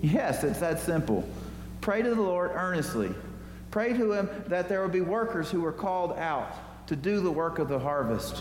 Yes, 0.00 0.44
it's 0.44 0.60
that 0.60 0.80
simple. 0.80 1.28
Pray 1.80 2.02
to 2.02 2.14
the 2.14 2.22
Lord 2.22 2.52
earnestly. 2.54 3.12
Pray 3.74 3.92
to 3.92 4.12
him 4.12 4.30
that 4.46 4.68
there 4.68 4.82
will 4.82 4.88
be 4.88 5.00
workers 5.00 5.50
who 5.50 5.64
are 5.64 5.72
called 5.72 6.16
out 6.16 6.86
to 6.86 6.94
do 6.94 7.18
the 7.18 7.30
work 7.32 7.58
of 7.58 7.68
the 7.68 7.80
harvest, 7.80 8.40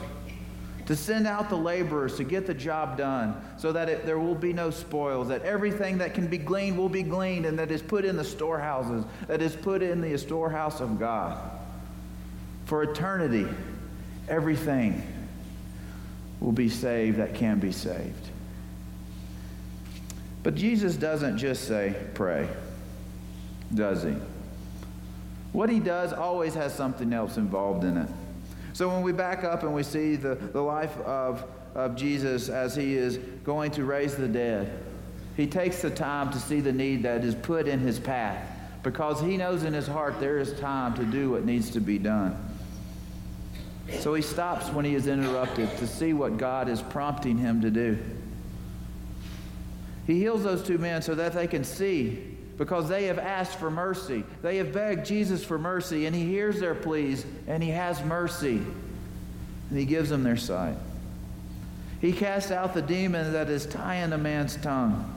to 0.85 0.95
send 0.95 1.25
out 1.25 1.49
the 1.49 1.57
laborers 1.57 2.17
to 2.17 2.23
get 2.23 2.45
the 2.45 2.53
job 2.53 2.99
done 2.99 3.43
so 3.57 3.71
that 3.71 3.89
it, 3.89 4.05
there 4.05 4.19
will 4.19 4.35
be 4.35 4.53
no 4.53 4.69
spoils, 4.69 5.29
that 5.29 5.41
everything 5.41 5.97
that 5.97 6.13
can 6.13 6.27
be 6.27 6.37
gleaned 6.37 6.77
will 6.77 6.87
be 6.87 7.01
gleaned 7.01 7.47
and 7.47 7.57
that 7.57 7.71
is 7.71 7.81
put 7.81 8.05
in 8.05 8.15
the 8.15 8.23
storehouses, 8.23 9.05
that 9.25 9.41
is 9.41 9.55
put 9.55 9.81
in 9.81 10.01
the 10.01 10.15
storehouse 10.19 10.79
of 10.81 10.99
God. 10.99 11.39
For 12.65 12.83
eternity, 12.83 13.47
everything 14.29 15.01
will 16.41 16.51
be 16.51 16.69
saved 16.69 17.17
that 17.17 17.33
can 17.33 17.57
be 17.57 17.71
saved. 17.71 18.29
But 20.43 20.53
Jesus 20.53 20.95
doesn't 20.95 21.39
just 21.39 21.67
say, 21.67 21.95
pray, 22.13 22.47
does 23.73 24.03
he? 24.03 24.13
What 25.53 25.69
he 25.69 25.79
does 25.79 26.12
always 26.12 26.55
has 26.55 26.74
something 26.74 27.13
else 27.13 27.38
involved 27.38 27.83
in 27.83 27.98
it. 27.98 28.10
So 28.74 28.89
when 28.89 29.03
we 29.03 29.12
back 29.12 29.43
up 29.43 29.62
and 29.62 29.74
we 29.74 29.83
see 29.83 30.15
the, 30.15 30.36
the 30.36 30.62
life 30.62 30.98
of, 31.01 31.45
of 31.75 31.95
Jesus 31.95 32.50
as 32.50 32.75
he 32.75 32.95
is 32.95 33.17
going 33.45 33.72
to 33.72 33.86
raise 33.86 34.15
the 34.15 34.27
dead, 34.27 34.83
He 35.38 35.48
takes 35.48 35.81
the 35.81 35.91
time 35.91 36.31
to 36.31 36.39
see 36.39 36.60
the 36.60 36.72
need 36.72 37.03
that 37.03 37.24
is 37.24 37.36
put 37.36 37.67
in 37.67 37.79
his 37.79 38.00
path 38.00 38.50
because 38.81 39.22
he 39.22 39.38
knows 39.38 39.63
in 39.63 39.74
his 39.74 39.88
heart 39.88 40.19
there 40.19 40.38
is 40.38 40.60
time 40.60 40.93
to 40.95 41.05
do 41.05 41.31
what 41.31 41.45
needs 41.45 41.69
to 41.72 41.79
be 41.79 41.98
done. 41.98 42.38
So 44.00 44.13
he 44.13 44.22
stops 44.22 44.69
when 44.69 44.86
he 44.86 44.95
is 44.95 45.07
interrupted 45.07 45.75
to 45.77 45.88
see 45.88 46.13
what 46.13 46.38
God 46.38 46.67
is 46.67 46.81
prompting 46.81 47.38
him 47.38 47.62
to 47.62 47.69
do. 47.69 47.98
He 50.05 50.19
heals 50.19 50.43
those 50.43 50.63
two 50.63 50.77
men 50.77 51.01
so 51.01 51.15
that 51.15 51.33
they 51.33 51.48
can 51.48 51.63
see 51.63 52.32
because 52.57 52.88
they 52.88 53.05
have 53.05 53.19
asked 53.19 53.57
for 53.57 53.72
mercy. 53.72 54.24
They 54.41 54.57
have 54.57 54.72
begged 54.72 55.05
Jesus 55.05 55.43
for 55.43 55.57
mercy, 55.57 56.05
and 56.05 56.15
he 56.15 56.25
hears 56.25 56.60
their 56.60 56.75
pleas, 56.75 57.25
and 57.48 57.63
he 57.63 57.69
has 57.69 58.03
mercy, 58.03 58.62
and 59.69 59.79
he 59.79 59.86
gives 59.86 60.10
them 60.10 60.24
their 60.24 60.38
sight. 60.38 60.77
He 62.00 62.12
casts 62.12 62.51
out 62.51 62.74
the 62.74 62.81
demon 62.81 63.33
that 63.33 63.50
is 63.50 63.65
tying 63.65 64.13
a 64.13 64.17
man's 64.17 64.57
tongue. 64.57 65.10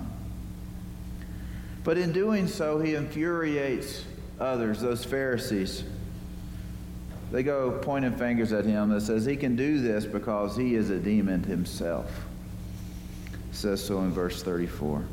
But 1.85 1.99
in 1.99 2.13
doing 2.13 2.49
so, 2.49 2.81
he 2.81 2.95
infuriates 2.95 4.05
others, 4.41 4.81
those 4.81 5.05
Pharisees. 5.05 5.85
They 7.33 7.43
go 7.43 7.73
pointing 7.83 8.17
fingers 8.17 8.53
at 8.53 8.65
him 8.65 8.91
that 8.91 9.01
says 9.01 9.25
he 9.25 9.37
can 9.37 9.57
do 9.57 9.81
this 9.81 10.05
because 10.05 10.57
he 10.57 10.75
is 10.75 10.91
a 10.91 10.99
demon 10.99 11.43
himself. 11.43 12.09
It 13.51 13.57
says 13.57 13.85
so 13.85 14.01
in 14.01 14.13
verse 14.13 14.43
34. 14.43 15.05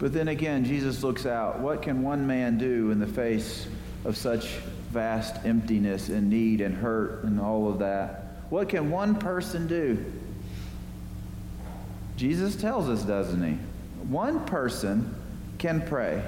But 0.00 0.14
then 0.14 0.28
again, 0.28 0.64
Jesus 0.64 1.02
looks 1.02 1.26
out. 1.26 1.60
What 1.60 1.82
can 1.82 2.02
one 2.02 2.26
man 2.26 2.56
do 2.56 2.90
in 2.90 2.98
the 2.98 3.06
face 3.06 3.68
of 4.06 4.16
such 4.16 4.46
vast 4.90 5.44
emptiness 5.44 6.08
and 6.08 6.30
need 6.30 6.62
and 6.62 6.74
hurt 6.74 7.22
and 7.24 7.38
all 7.38 7.68
of 7.68 7.80
that? 7.80 8.38
What 8.48 8.70
can 8.70 8.90
one 8.90 9.14
person 9.14 9.66
do? 9.66 10.02
Jesus 12.16 12.56
tells 12.56 12.88
us, 12.88 13.02
doesn't 13.02 13.42
he? 13.42 13.58
One 14.08 14.46
person 14.46 15.14
can 15.58 15.82
pray. 15.82 16.22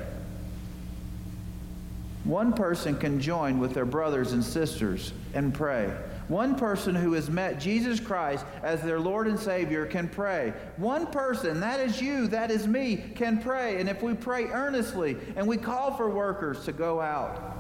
One 2.25 2.53
person 2.53 2.97
can 2.99 3.21
join 3.21 3.59
with 3.59 3.73
their 3.73 3.87
brothers 3.87 4.33
and 4.33 4.45
sisters 4.45 5.15
and 5.33 5.53
pray. 5.53 5.91
One 6.29 6.55
person 6.55 6.95
who 6.95 7.13
has 7.15 7.29
met 7.29 7.61
Jesus 7.61 8.01
Christ 8.01 8.45
as 8.63 8.81
their 8.83 9.01
Lord 9.01 9.27
and 9.27 9.39
Savior 9.39 9.87
can 9.87 10.09
pray. 10.09 10.53
One 10.77 11.07
person, 11.07 11.61
that 11.61 11.81
is 11.81 12.01
you, 12.01 12.29
that 12.29 12.51
is 12.51 12.67
me, 12.67 13.05
can 13.15 13.41
pray. 13.41 13.81
And 13.81 13.89
if 13.89 14.03
we 14.03 14.15
pray 14.15 14.47
earnestly 14.47 15.17
and 15.37 15.47
we 15.47 15.57
call 15.57 15.97
for 15.97 16.09
workers 16.09 16.65
to 16.65 16.73
go 16.73 17.01
out, 17.01 17.57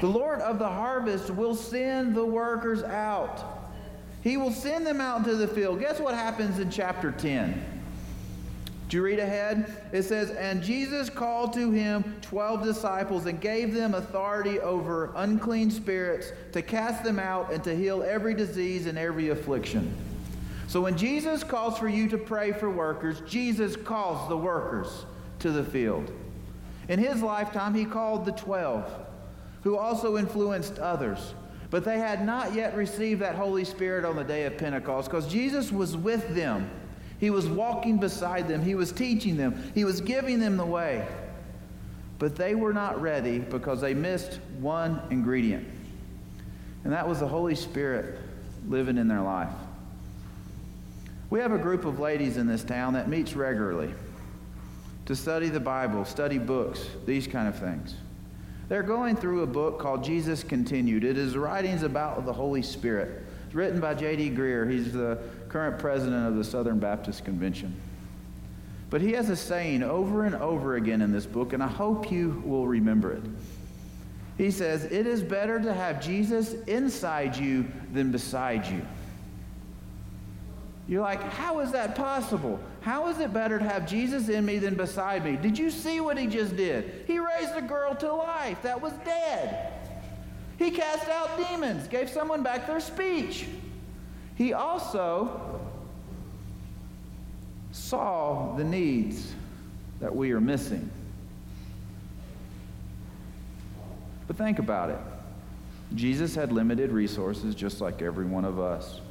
the 0.00 0.06
Lord 0.06 0.40
of 0.40 0.58
the 0.58 0.68
harvest 0.68 1.30
will 1.30 1.54
send 1.54 2.14
the 2.14 2.24
workers 2.24 2.82
out. 2.82 3.44
He 4.22 4.36
will 4.36 4.52
send 4.52 4.86
them 4.86 5.00
out 5.00 5.18
into 5.18 5.34
the 5.34 5.48
field. 5.48 5.80
Guess 5.80 6.00
what 6.00 6.14
happens 6.14 6.58
in 6.58 6.70
chapter 6.70 7.10
10? 7.10 7.69
Do 8.90 8.96
you 8.96 9.04
read 9.04 9.20
ahead? 9.20 9.72
It 9.92 10.02
says, 10.02 10.32
And 10.32 10.64
Jesus 10.64 11.08
called 11.08 11.52
to 11.52 11.70
him 11.70 12.16
twelve 12.22 12.64
disciples 12.64 13.26
and 13.26 13.40
gave 13.40 13.72
them 13.72 13.94
authority 13.94 14.58
over 14.58 15.12
unclean 15.14 15.70
spirits 15.70 16.32
to 16.50 16.60
cast 16.60 17.04
them 17.04 17.20
out 17.20 17.52
and 17.52 17.62
to 17.62 17.74
heal 17.74 18.02
every 18.02 18.34
disease 18.34 18.86
and 18.86 18.98
every 18.98 19.28
affliction. 19.28 19.94
So 20.66 20.80
when 20.80 20.98
Jesus 20.98 21.44
calls 21.44 21.78
for 21.78 21.88
you 21.88 22.08
to 22.08 22.18
pray 22.18 22.50
for 22.50 22.68
workers, 22.68 23.22
Jesus 23.28 23.76
calls 23.76 24.28
the 24.28 24.36
workers 24.36 25.06
to 25.38 25.52
the 25.52 25.62
field. 25.62 26.10
In 26.88 26.98
his 26.98 27.22
lifetime, 27.22 27.74
he 27.74 27.84
called 27.84 28.24
the 28.24 28.32
twelve, 28.32 28.92
who 29.62 29.76
also 29.76 30.18
influenced 30.18 30.80
others. 30.80 31.34
But 31.70 31.84
they 31.84 32.00
had 32.00 32.26
not 32.26 32.54
yet 32.54 32.74
received 32.74 33.22
that 33.22 33.36
Holy 33.36 33.64
Spirit 33.64 34.04
on 34.04 34.16
the 34.16 34.24
day 34.24 34.46
of 34.46 34.58
Pentecost 34.58 35.08
because 35.08 35.28
Jesus 35.28 35.70
was 35.70 35.96
with 35.96 36.34
them 36.34 36.68
he 37.20 37.28
was 37.28 37.46
walking 37.46 37.98
beside 37.98 38.48
them. 38.48 38.64
He 38.64 38.74
was 38.74 38.90
teaching 38.90 39.36
them. 39.36 39.70
He 39.74 39.84
was 39.84 40.00
giving 40.00 40.40
them 40.40 40.56
the 40.56 40.64
way. 40.64 41.06
But 42.18 42.34
they 42.34 42.54
were 42.54 42.72
not 42.72 43.00
ready 43.00 43.38
because 43.38 43.82
they 43.82 43.94
missed 43.94 44.40
one 44.58 45.00
ingredient. 45.10 45.68
And 46.84 46.92
that 46.92 47.06
was 47.06 47.20
the 47.20 47.28
Holy 47.28 47.54
Spirit 47.54 48.18
living 48.66 48.96
in 48.96 49.06
their 49.06 49.20
life. 49.20 49.52
We 51.28 51.40
have 51.40 51.52
a 51.52 51.58
group 51.58 51.84
of 51.84 52.00
ladies 52.00 52.38
in 52.38 52.46
this 52.46 52.64
town 52.64 52.94
that 52.94 53.08
meets 53.08 53.34
regularly 53.34 53.94
to 55.06 55.14
study 55.14 55.48
the 55.48 55.60
Bible, 55.60 56.04
study 56.04 56.38
books, 56.38 56.86
these 57.04 57.26
kind 57.26 57.48
of 57.48 57.58
things. 57.58 57.94
They're 58.68 58.82
going 58.82 59.16
through 59.16 59.42
a 59.42 59.46
book 59.46 59.78
called 59.78 60.04
Jesus 60.04 60.42
Continued. 60.42 61.04
It 61.04 61.18
is 61.18 61.36
writings 61.36 61.82
about 61.82 62.24
the 62.24 62.32
Holy 62.32 62.62
Spirit. 62.62 63.24
It's 63.46 63.54
written 63.54 63.80
by 63.80 63.94
J.D. 63.94 64.30
Greear. 64.30 64.70
He's 64.70 64.92
the 64.92 65.18
current 65.50 65.78
president 65.78 66.26
of 66.26 66.36
the 66.36 66.44
Southern 66.44 66.78
Baptist 66.78 67.24
Convention. 67.24 67.74
But 68.88 69.00
he 69.00 69.12
has 69.12 69.28
a 69.30 69.36
saying 69.36 69.82
over 69.82 70.24
and 70.24 70.34
over 70.34 70.76
again 70.76 71.02
in 71.02 71.12
this 71.12 71.26
book, 71.26 71.52
and 71.52 71.62
I 71.62 71.68
hope 71.68 72.10
you 72.10 72.42
will 72.44 72.66
remember 72.66 73.12
it. 73.12 73.22
He 74.38 74.50
says, 74.50 74.84
It 74.84 75.06
is 75.06 75.22
better 75.22 75.60
to 75.60 75.72
have 75.72 76.02
Jesus 76.02 76.54
inside 76.64 77.36
you 77.36 77.66
than 77.92 78.10
beside 78.10 78.66
you. 78.66 78.82
You're 80.88 81.02
like, 81.02 81.22
How 81.22 81.60
is 81.60 81.72
that 81.72 81.94
possible? 81.94 82.58
How 82.80 83.08
is 83.08 83.20
it 83.20 83.32
better 83.32 83.58
to 83.58 83.64
have 83.64 83.86
Jesus 83.86 84.28
in 84.28 84.44
me 84.44 84.58
than 84.58 84.74
beside 84.74 85.24
me? 85.24 85.36
Did 85.36 85.58
you 85.58 85.70
see 85.70 86.00
what 86.00 86.16
he 86.16 86.26
just 86.26 86.56
did? 86.56 87.04
He 87.06 87.18
raised 87.18 87.54
a 87.54 87.62
girl 87.62 87.94
to 87.96 88.12
life 88.12 88.62
that 88.62 88.80
was 88.80 88.92
dead. 89.04 89.72
He 90.58 90.70
cast 90.70 91.08
out 91.08 91.36
demons, 91.36 91.86
gave 91.88 92.08
someone 92.08 92.42
back 92.42 92.66
their 92.66 92.80
speech. 92.80 93.46
He 94.40 94.54
also 94.54 95.60
saw 97.72 98.56
the 98.56 98.64
needs 98.64 99.34
that 100.00 100.16
we 100.16 100.32
are 100.32 100.40
missing. 100.40 100.90
But 104.26 104.36
think 104.36 104.58
about 104.58 104.88
it. 104.88 104.98
Jesus 105.94 106.34
had 106.34 106.52
limited 106.52 106.90
resources 106.90 107.54
just 107.54 107.82
like 107.82 108.00
every 108.00 108.24
one 108.24 108.46
of 108.46 108.58
us. 108.58 109.02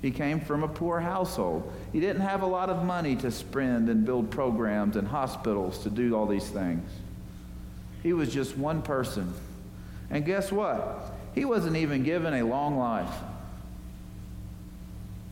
He 0.00 0.12
came 0.12 0.40
from 0.40 0.62
a 0.62 0.68
poor 0.68 1.00
household. 1.00 1.72
He 1.92 1.98
didn't 1.98 2.22
have 2.22 2.42
a 2.42 2.46
lot 2.46 2.70
of 2.70 2.84
money 2.84 3.16
to 3.16 3.32
spend 3.32 3.88
and 3.88 4.06
build 4.06 4.30
programs 4.30 4.94
and 4.94 5.08
hospitals 5.08 5.78
to 5.78 5.90
do 5.90 6.14
all 6.14 6.28
these 6.28 6.48
things. 6.48 6.88
He 8.04 8.12
was 8.12 8.32
just 8.32 8.56
one 8.56 8.82
person. 8.82 9.34
And 10.10 10.24
guess 10.24 10.52
what? 10.52 11.12
He 11.34 11.44
wasn't 11.44 11.74
even 11.74 12.04
given 12.04 12.34
a 12.34 12.44
long 12.44 12.78
life. 12.78 13.10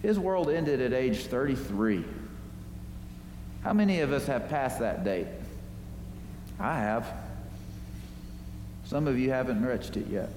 His 0.02 0.18
world 0.18 0.50
ended 0.50 0.80
at 0.80 0.92
age 0.92 1.26
33. 1.26 2.04
How 3.62 3.72
many 3.72 4.00
of 4.00 4.12
us 4.12 4.26
have 4.26 4.48
passed 4.48 4.80
that 4.80 5.04
date? 5.04 5.28
I 6.58 6.78
have. 6.78 7.06
Some 8.84 9.06
of 9.06 9.18
you 9.18 9.30
haven't 9.30 9.64
reached 9.64 9.96
it 9.96 10.08
yet. 10.08 10.30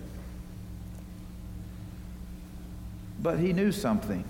But 3.21 3.39
he 3.39 3.53
knew 3.53 3.71
something. 3.71 4.23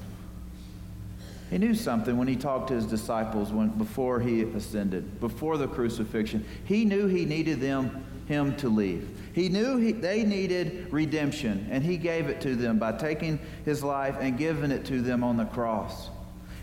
He 1.49 1.57
knew 1.57 1.75
something 1.75 2.17
when 2.17 2.27
he 2.27 2.35
talked 2.35 2.69
to 2.69 2.73
his 2.73 2.85
disciples 2.85 3.51
when, 3.51 3.69
before 3.69 4.19
he 4.19 4.43
ascended, 4.43 5.19
before 5.19 5.57
the 5.57 5.67
crucifixion. 5.67 6.45
He 6.63 6.85
knew 6.85 7.07
he 7.07 7.25
needed 7.25 7.59
them, 7.59 8.05
him 8.27 8.55
to 8.57 8.69
leave. 8.69 9.07
He 9.33 9.49
knew 9.49 9.77
he, 9.77 9.91
they 9.91 10.23
needed 10.23 10.87
redemption, 10.91 11.67
and 11.69 11.83
he 11.83 11.97
gave 11.97 12.27
it 12.27 12.41
to 12.41 12.55
them 12.55 12.79
by 12.79 12.93
taking 12.93 13.39
his 13.65 13.83
life 13.83 14.15
and 14.19 14.37
giving 14.37 14.71
it 14.71 14.85
to 14.85 15.01
them 15.01 15.23
on 15.23 15.37
the 15.37 15.45
cross. 15.45 16.09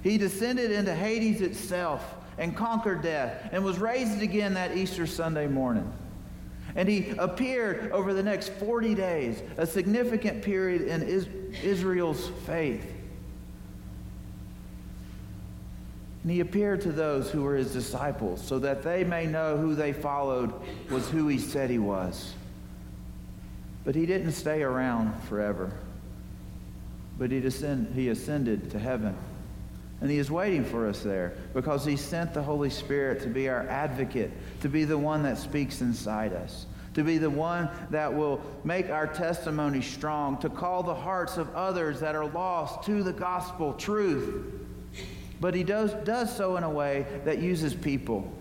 He 0.03 0.19
descended 0.19 0.73
into 0.73 0.95
Hades 0.95 1.41
itself 1.41 2.17
and 2.39 2.57
conquered 2.57 3.03
death 3.03 3.49
and 3.53 3.65
was 3.65 3.79
raised 3.79 4.23
again 4.23 4.55
that 4.55 4.77
Easter 4.77 5.07
Sunday 5.07 5.47
morning. 5.47 5.93
And 6.75 6.89
he 6.89 7.11
appeared 7.19 7.93
over 7.93 8.15
the 8.15 8.23
next 8.23 8.49
40 8.55 8.95
days, 8.95 9.43
a 9.59 9.67
significant 9.67 10.43
period 10.43 10.83
in 10.83 11.03
Israel's 11.63 12.31
faith. 12.47 12.85
And 16.23 16.31
he 16.31 16.41
appeared 16.41 16.81
to 16.83 16.93
those 16.93 17.31
who 17.31 17.43
were 17.43 17.57
his 17.57 17.73
disciples 17.73 18.41
so 18.45 18.59
that 18.61 18.83
they 18.83 19.03
may 19.03 19.27
know 19.27 19.57
who 19.57 19.75
they 19.75 19.93
followed 19.93 20.53
was 20.91 21.09
who 21.09 21.27
he 21.29 21.39
said 21.39 21.69
he 21.69 21.81
was. 21.81 22.35
But 23.85 23.97
he 23.97 24.07
didn't 24.07 24.33
stay 24.33 24.63
around 24.63 25.21
forever. 25.25 25.73
But 27.19 27.33
he, 27.33 27.41
descend, 27.41 27.93
he 27.95 28.09
ascended 28.09 28.71
to 28.71 28.79
heaven. 28.79 29.17
And 30.01 30.11
he 30.11 30.19
is 30.19 30.31
waiting 30.31 30.65
for 30.65 30.89
us 30.89 31.03
there 31.03 31.35
because 31.55 31.85
he 31.85 31.97
sent 31.97 32.35
the 32.35 32.43
Holy 32.43 32.71
Spirit 32.71 33.23
to 33.23 33.29
be 33.29 33.49
our 33.49 33.67
advocate, 33.69 34.31
to 34.61 34.69
be 34.69 34.85
the 34.85 34.99
one 34.99 35.23
that 35.25 35.39
speaks 35.39 35.81
inside 35.81 36.33
us, 36.33 36.67
to 36.95 37.03
be 37.03 37.19
the 37.19 37.31
one 37.31 37.69
that 37.91 38.13
will 38.13 38.41
make 38.65 38.91
our 38.91 39.07
testimony 39.07 39.81
strong, 39.81 40.39
to 40.39 40.49
call 40.49 40.83
the 40.83 40.95
hearts 40.95 41.37
of 41.37 41.53
others 41.55 42.01
that 42.01 42.15
are 42.15 42.27
lost 42.27 42.85
to 42.87 43.03
the 43.03 43.13
gospel 43.13 43.73
truth. 43.75 44.62
But 45.43 45.55
he 45.55 45.63
does, 45.63 45.93
does 46.05 46.35
so 46.35 46.57
in 46.57 46.63
a 46.63 46.71
way 46.71 47.05
that 47.27 47.39
uses 47.39 47.75
people 47.75 48.33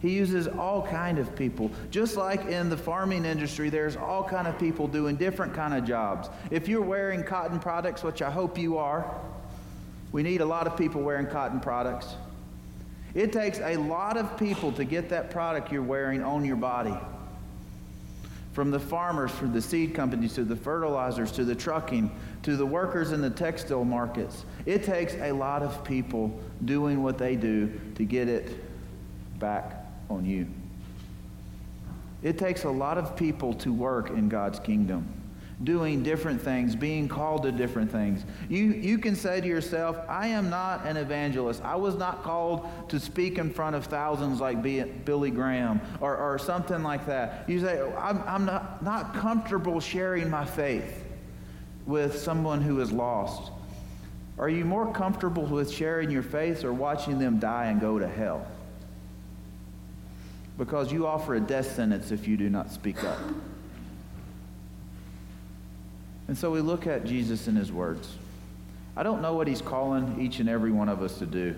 he 0.00 0.10
uses 0.10 0.46
all 0.46 0.86
kind 0.86 1.18
of 1.18 1.34
people. 1.34 1.70
Just 1.90 2.16
like 2.16 2.44
in 2.46 2.68
the 2.68 2.76
farming 2.76 3.24
industry, 3.24 3.70
there's 3.70 3.96
all 3.96 4.22
kind 4.22 4.46
of 4.46 4.58
people 4.58 4.86
doing 4.86 5.16
different 5.16 5.54
kind 5.54 5.74
of 5.74 5.84
jobs. 5.84 6.28
If 6.50 6.68
you're 6.68 6.82
wearing 6.82 7.24
cotton 7.24 7.58
products, 7.58 8.02
which 8.02 8.22
I 8.22 8.30
hope 8.30 8.58
you 8.58 8.78
are, 8.78 9.10
We 10.12 10.22
need 10.22 10.40
a 10.40 10.46
lot 10.46 10.66
of 10.66 10.78
people 10.78 11.02
wearing 11.02 11.26
cotton 11.26 11.60
products. 11.60 12.14
It 13.14 13.32
takes 13.32 13.58
a 13.58 13.76
lot 13.76 14.16
of 14.16 14.38
people 14.38 14.70
to 14.72 14.84
get 14.84 15.08
that 15.10 15.30
product 15.30 15.72
you're 15.72 15.82
wearing 15.82 16.22
on 16.22 16.44
your 16.44 16.56
body. 16.56 16.94
From 18.56 18.70
the 18.70 18.80
farmers, 18.80 19.30
from 19.32 19.52
the 19.52 19.60
seed 19.60 19.94
companies, 19.94 20.32
to 20.36 20.42
the 20.42 20.56
fertilizers, 20.56 21.30
to 21.32 21.44
the 21.44 21.54
trucking, 21.54 22.10
to 22.42 22.56
the 22.56 22.64
workers 22.64 23.12
in 23.12 23.20
the 23.20 23.28
textile 23.28 23.84
markets. 23.84 24.46
It 24.64 24.82
takes 24.82 25.12
a 25.16 25.30
lot 25.30 25.62
of 25.62 25.84
people 25.84 26.40
doing 26.64 27.02
what 27.02 27.18
they 27.18 27.36
do 27.36 27.70
to 27.96 28.04
get 28.06 28.30
it 28.30 28.50
back 29.38 29.84
on 30.08 30.24
you. 30.24 30.46
It 32.22 32.38
takes 32.38 32.64
a 32.64 32.70
lot 32.70 32.96
of 32.96 33.14
people 33.14 33.52
to 33.52 33.74
work 33.74 34.08
in 34.08 34.30
God's 34.30 34.58
kingdom 34.58 35.06
doing 35.64 36.02
different 36.02 36.40
things, 36.40 36.76
being 36.76 37.08
called 37.08 37.42
to 37.44 37.52
different 37.52 37.90
things. 37.90 38.24
You, 38.48 38.64
you 38.64 38.98
can 38.98 39.16
say 39.16 39.40
to 39.40 39.46
yourself, 39.46 39.98
I 40.08 40.28
am 40.28 40.50
not 40.50 40.84
an 40.84 40.98
evangelist. 40.98 41.62
I 41.62 41.76
was 41.76 41.94
not 41.94 42.22
called 42.22 42.68
to 42.90 43.00
speak 43.00 43.38
in 43.38 43.50
front 43.50 43.74
of 43.74 43.86
thousands 43.86 44.38
like 44.40 44.62
Billy 44.62 45.30
Graham 45.30 45.80
or, 46.00 46.16
or 46.16 46.38
something 46.38 46.82
like 46.82 47.06
that. 47.06 47.48
You 47.48 47.60
say, 47.60 47.80
I'm, 47.96 48.22
I'm 48.26 48.44
not, 48.44 48.82
not 48.82 49.14
comfortable 49.14 49.80
sharing 49.80 50.28
my 50.28 50.44
faith 50.44 51.04
with 51.86 52.18
someone 52.18 52.60
who 52.60 52.80
is 52.80 52.92
lost. 52.92 53.50
Are 54.38 54.50
you 54.50 54.66
more 54.66 54.92
comfortable 54.92 55.46
with 55.46 55.70
sharing 55.70 56.10
your 56.10 56.22
faith 56.22 56.64
or 56.64 56.72
watching 56.74 57.18
them 57.18 57.38
die 57.38 57.66
and 57.66 57.80
go 57.80 57.98
to 57.98 58.06
hell? 58.06 58.46
Because 60.58 60.92
you 60.92 61.06
offer 61.06 61.34
a 61.36 61.40
death 61.40 61.74
sentence 61.74 62.10
if 62.10 62.28
you 62.28 62.36
do 62.36 62.50
not 62.50 62.70
speak 62.70 63.02
up. 63.04 63.18
And 66.28 66.36
so 66.36 66.50
we 66.50 66.60
look 66.60 66.86
at 66.86 67.04
Jesus 67.04 67.46
and 67.46 67.56
his 67.56 67.70
words. 67.70 68.16
I 68.96 69.02
don't 69.02 69.22
know 69.22 69.34
what 69.34 69.46
he's 69.46 69.62
calling 69.62 70.20
each 70.20 70.40
and 70.40 70.48
every 70.48 70.72
one 70.72 70.88
of 70.88 71.02
us 71.02 71.18
to 71.18 71.26
do. 71.26 71.54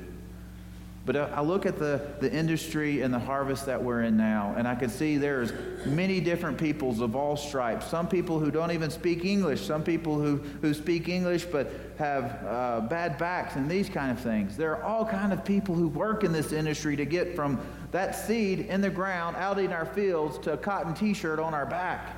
But 1.08 1.16
I 1.16 1.40
look 1.40 1.64
at 1.64 1.78
the, 1.78 2.02
the 2.20 2.30
industry 2.30 3.00
and 3.00 3.14
the 3.14 3.18
harvest 3.18 3.64
that 3.64 3.82
we're 3.82 4.02
in 4.02 4.18
now, 4.18 4.54
and 4.58 4.68
I 4.68 4.74
can 4.74 4.90
see 4.90 5.16
there's 5.16 5.54
many 5.86 6.20
different 6.20 6.58
peoples 6.58 7.00
of 7.00 7.16
all 7.16 7.34
stripes. 7.34 7.86
Some 7.86 8.08
people 8.08 8.38
who 8.38 8.50
don't 8.50 8.72
even 8.72 8.90
speak 8.90 9.24
English, 9.24 9.62
some 9.62 9.82
people 9.82 10.20
who, 10.20 10.36
who 10.60 10.74
speak 10.74 11.08
English 11.08 11.46
but 11.46 11.70
have 11.96 12.44
uh, 12.44 12.80
bad 12.90 13.16
backs 13.16 13.56
and 13.56 13.70
these 13.70 13.88
kind 13.88 14.10
of 14.10 14.20
things. 14.20 14.54
There 14.54 14.76
are 14.76 14.82
all 14.82 15.06
kind 15.06 15.32
of 15.32 15.46
people 15.46 15.74
who 15.74 15.88
work 15.88 16.24
in 16.24 16.32
this 16.32 16.52
industry 16.52 16.94
to 16.96 17.06
get 17.06 17.34
from 17.34 17.58
that 17.90 18.14
seed 18.14 18.66
in 18.66 18.82
the 18.82 18.90
ground 18.90 19.36
out 19.36 19.58
in 19.58 19.72
our 19.72 19.86
fields 19.86 20.36
to 20.40 20.52
a 20.52 20.58
cotton 20.58 20.92
t-shirt 20.92 21.38
on 21.38 21.54
our 21.54 21.64
back. 21.64 22.17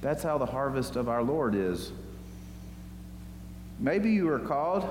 That's 0.00 0.22
how 0.22 0.38
the 0.38 0.46
harvest 0.46 0.96
of 0.96 1.08
our 1.08 1.22
Lord 1.22 1.54
is. 1.54 1.92
Maybe 3.78 4.10
you 4.10 4.28
are 4.30 4.38
called 4.38 4.88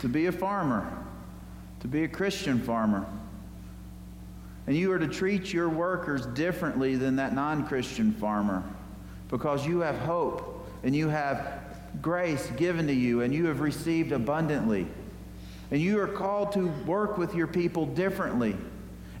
to 0.00 0.08
be 0.08 0.26
a 0.26 0.32
farmer, 0.32 0.90
to 1.80 1.88
be 1.88 2.04
a 2.04 2.08
Christian 2.08 2.60
farmer. 2.60 3.06
And 4.66 4.76
you 4.76 4.92
are 4.92 4.98
to 4.98 5.08
treat 5.08 5.52
your 5.52 5.68
workers 5.68 6.26
differently 6.26 6.96
than 6.96 7.16
that 7.16 7.34
non 7.34 7.66
Christian 7.66 8.12
farmer 8.12 8.62
because 9.28 9.66
you 9.66 9.80
have 9.80 9.98
hope 9.98 10.66
and 10.82 10.94
you 10.94 11.08
have 11.08 11.60
grace 12.00 12.50
given 12.56 12.86
to 12.86 12.92
you 12.92 13.22
and 13.22 13.34
you 13.34 13.46
have 13.46 13.60
received 13.60 14.12
abundantly. 14.12 14.86
And 15.70 15.80
you 15.80 16.00
are 16.00 16.06
called 16.06 16.52
to 16.52 16.68
work 16.86 17.18
with 17.18 17.34
your 17.34 17.46
people 17.46 17.86
differently 17.86 18.56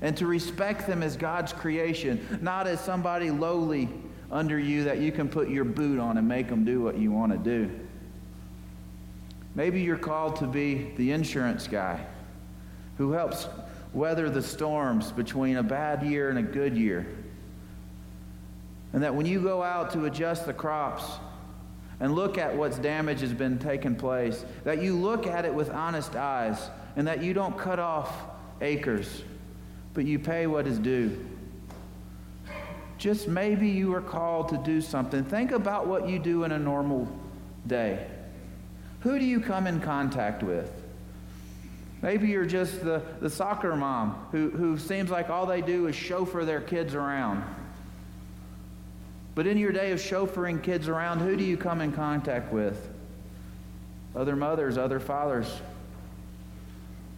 and 0.04 0.14
to 0.18 0.26
respect 0.26 0.86
them 0.86 1.02
as 1.02 1.16
God's 1.16 1.54
creation, 1.54 2.38
not 2.42 2.66
as 2.66 2.78
somebody 2.78 3.30
lowly 3.30 3.88
under 4.30 4.58
you 4.58 4.84
that 4.84 4.98
you 4.98 5.10
can 5.10 5.30
put 5.30 5.48
your 5.48 5.64
boot 5.64 5.98
on 5.98 6.18
and 6.18 6.28
make 6.28 6.46
them 6.46 6.62
do 6.62 6.82
what 6.82 6.98
you 6.98 7.10
want 7.10 7.32
to 7.32 7.38
do. 7.38 7.70
Maybe 9.54 9.80
you're 9.80 9.96
called 9.96 10.36
to 10.36 10.46
be 10.46 10.92
the 10.98 11.10
insurance 11.12 11.66
guy 11.66 12.04
who 12.98 13.12
helps 13.12 13.48
weather 13.94 14.28
the 14.28 14.42
storms 14.42 15.10
between 15.10 15.56
a 15.56 15.62
bad 15.62 16.02
year 16.02 16.28
and 16.28 16.38
a 16.38 16.42
good 16.42 16.76
year. 16.76 17.06
And 18.92 19.02
that 19.02 19.14
when 19.14 19.24
you 19.24 19.40
go 19.40 19.62
out 19.62 19.90
to 19.92 20.04
adjust 20.04 20.44
the 20.44 20.52
crops 20.52 21.04
and 21.98 22.14
look 22.14 22.36
at 22.36 22.54
what's 22.54 22.76
damage 22.76 23.22
has 23.22 23.32
been 23.32 23.58
taking 23.58 23.96
place, 23.96 24.44
that 24.64 24.82
you 24.82 24.98
look 24.98 25.26
at 25.26 25.46
it 25.46 25.54
with 25.54 25.70
honest 25.70 26.14
eyes 26.14 26.58
and 26.94 27.06
that 27.08 27.22
you 27.22 27.32
don't 27.32 27.56
cut 27.56 27.78
off 27.78 28.12
acres 28.60 29.22
but 29.94 30.04
you 30.04 30.18
pay 30.18 30.46
what 30.46 30.66
is 30.66 30.78
due. 30.78 31.24
Just 32.98 33.28
maybe 33.28 33.68
you 33.68 33.94
are 33.94 34.00
called 34.00 34.48
to 34.48 34.58
do 34.58 34.80
something. 34.80 35.24
Think 35.24 35.52
about 35.52 35.86
what 35.86 36.08
you 36.08 36.18
do 36.18 36.44
in 36.44 36.52
a 36.52 36.58
normal 36.58 37.08
day. 37.66 38.06
Who 39.00 39.18
do 39.18 39.24
you 39.24 39.40
come 39.40 39.66
in 39.66 39.80
contact 39.80 40.42
with? 40.42 40.70
Maybe 42.02 42.28
you're 42.28 42.44
just 42.44 42.84
the, 42.84 43.02
the 43.20 43.30
soccer 43.30 43.74
mom 43.76 44.26
who, 44.32 44.50
who 44.50 44.76
seems 44.78 45.10
like 45.10 45.30
all 45.30 45.46
they 45.46 45.60
do 45.60 45.86
is 45.86 45.96
chauffeur 45.96 46.44
their 46.44 46.60
kids 46.60 46.94
around. 46.94 47.42
But 49.34 49.46
in 49.46 49.58
your 49.58 49.72
day 49.72 49.90
of 49.90 50.00
chauffeuring 50.00 50.62
kids 50.62 50.88
around, 50.88 51.20
who 51.20 51.36
do 51.36 51.44
you 51.44 51.56
come 51.56 51.80
in 51.80 51.92
contact 51.92 52.52
with? 52.52 52.88
Other 54.14 54.36
mothers, 54.36 54.78
other 54.78 55.00
fathers 55.00 55.52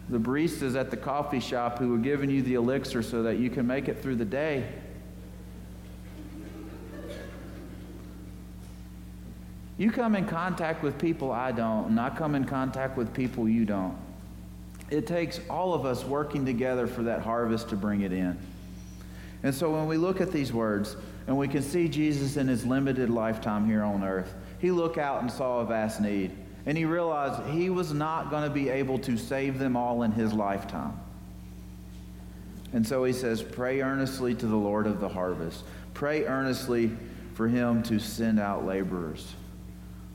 the 0.09 0.17
baristas 0.17 0.75
at 0.79 0.89
the 0.89 0.97
coffee 0.97 1.39
shop 1.39 1.79
who 1.79 1.93
are 1.93 1.99
giving 1.99 2.29
you 2.29 2.41
the 2.41 2.53
elixir 2.53 3.03
so 3.03 3.23
that 3.23 3.37
you 3.37 3.49
can 3.49 3.67
make 3.67 3.89
it 3.89 4.01
through 4.01 4.15
the 4.15 4.25
day. 4.25 4.67
You 9.77 9.91
come 9.91 10.15
in 10.15 10.25
contact 10.25 10.81
with 10.81 10.97
people 10.97 11.31
I 11.31 11.51
don't, 11.51 11.89
and 11.89 11.99
I 11.99 12.09
come 12.09 12.33
in 12.33 12.45
contact 12.45 12.97
with 12.97 13.13
people 13.13 13.47
you 13.47 13.63
don't. 13.63 13.95
It 14.89 15.05
takes 15.05 15.39
all 15.49 15.73
of 15.73 15.85
us 15.85 16.03
working 16.03 16.45
together 16.45 16.87
for 16.87 17.03
that 17.03 17.21
harvest 17.21 17.69
to 17.69 17.75
bring 17.75 18.01
it 18.01 18.11
in. 18.11 18.37
And 19.43 19.53
so 19.53 19.71
when 19.71 19.85
we 19.85 19.97
look 19.97 20.19
at 20.19 20.31
these 20.31 20.51
words 20.51 20.95
and 21.27 21.37
we 21.37 21.47
can 21.47 21.61
see 21.61 21.87
Jesus 21.89 22.37
in 22.37 22.47
his 22.47 22.65
limited 22.65 23.09
lifetime 23.09 23.67
here 23.67 23.83
on 23.83 24.03
earth, 24.03 24.33
he 24.59 24.71
looked 24.71 24.97
out 24.97 25.21
and 25.21 25.31
saw 25.31 25.59
a 25.59 25.65
vast 25.65 26.01
need 26.01 26.31
and 26.67 26.77
he 26.77 26.83
realized 26.83 27.41
he 27.49 27.69
was 27.69 27.93
not 27.93 28.29
going 28.29 28.43
to 28.43 28.49
be 28.49 28.67
able 28.67 28.99
to 28.99 29.17
save 29.17 29.57
them 29.57 29.77
all 29.77 30.03
in 30.03 30.11
his 30.11 30.33
lifetime. 30.33 30.99
And 32.73 32.85
so 32.85 33.05
he 33.05 33.13
says, 33.13 33.41
Pray 33.41 33.81
earnestly 33.81 34.35
to 34.35 34.45
the 34.45 34.57
Lord 34.57 34.85
of 34.85 34.99
the 34.99 35.07
harvest. 35.07 35.63
Pray 35.93 36.25
earnestly 36.25 36.91
for 37.35 37.47
him 37.47 37.83
to 37.83 37.99
send 37.99 38.37
out 38.37 38.65
laborers 38.65 39.33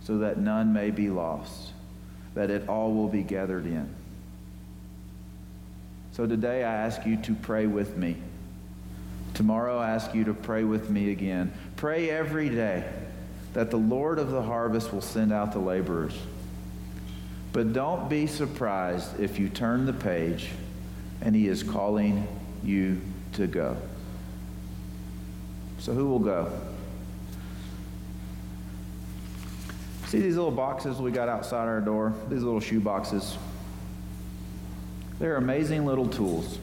so 0.02 0.18
that 0.18 0.36
none 0.36 0.74
may 0.74 0.90
be 0.90 1.08
lost, 1.08 1.72
that 2.34 2.50
it 2.50 2.68
all 2.68 2.92
will 2.92 3.08
be 3.08 3.22
gathered 3.22 3.64
in. 3.64 3.88
So 6.12 6.26
today 6.26 6.64
I 6.64 6.74
ask 6.74 7.06
you 7.06 7.16
to 7.16 7.34
pray 7.34 7.66
with 7.66 7.96
me. 7.96 8.16
Tomorrow 9.32 9.78
I 9.78 9.88
ask 9.92 10.14
you 10.14 10.24
to 10.24 10.34
pray 10.34 10.64
with 10.64 10.90
me 10.90 11.12
again. 11.12 11.50
Pray 11.76 12.10
every 12.10 12.50
day 12.50 12.84
that 13.54 13.70
the 13.70 13.78
Lord 13.78 14.18
of 14.18 14.30
the 14.30 14.42
harvest 14.42 14.92
will 14.92 15.00
send 15.00 15.32
out 15.32 15.52
the 15.52 15.58
laborers. 15.58 16.18
But 17.52 17.72
don't 17.72 18.08
be 18.08 18.26
surprised 18.26 19.20
if 19.20 19.38
you 19.38 19.48
turn 19.48 19.84
the 19.84 19.92
page 19.92 20.48
and 21.20 21.36
he 21.36 21.48
is 21.48 21.62
calling 21.62 22.26
you 22.64 23.00
to 23.34 23.46
go. 23.46 23.76
So, 25.78 25.92
who 25.92 26.06
will 26.08 26.18
go? 26.18 26.52
See 30.06 30.20
these 30.20 30.36
little 30.36 30.50
boxes 30.50 30.98
we 30.98 31.10
got 31.10 31.28
outside 31.28 31.68
our 31.68 31.80
door? 31.80 32.14
These 32.28 32.42
little 32.42 32.60
shoe 32.60 32.80
boxes. 32.80 33.36
They're 35.18 35.36
amazing 35.36 35.86
little 35.86 36.06
tools. 36.06 36.58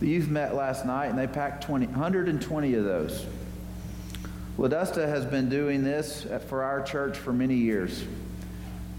The 0.00 0.08
youth 0.08 0.28
met 0.28 0.54
last 0.54 0.86
night 0.86 1.06
and 1.06 1.18
they 1.18 1.26
packed 1.26 1.64
20, 1.64 1.86
120 1.86 2.74
of 2.74 2.84
those. 2.84 3.26
Ladusta 4.58 5.08
has 5.08 5.24
been 5.24 5.48
doing 5.48 5.84
this 5.84 6.26
for 6.48 6.62
our 6.62 6.82
church 6.82 7.16
for 7.16 7.32
many 7.32 7.54
years. 7.54 8.04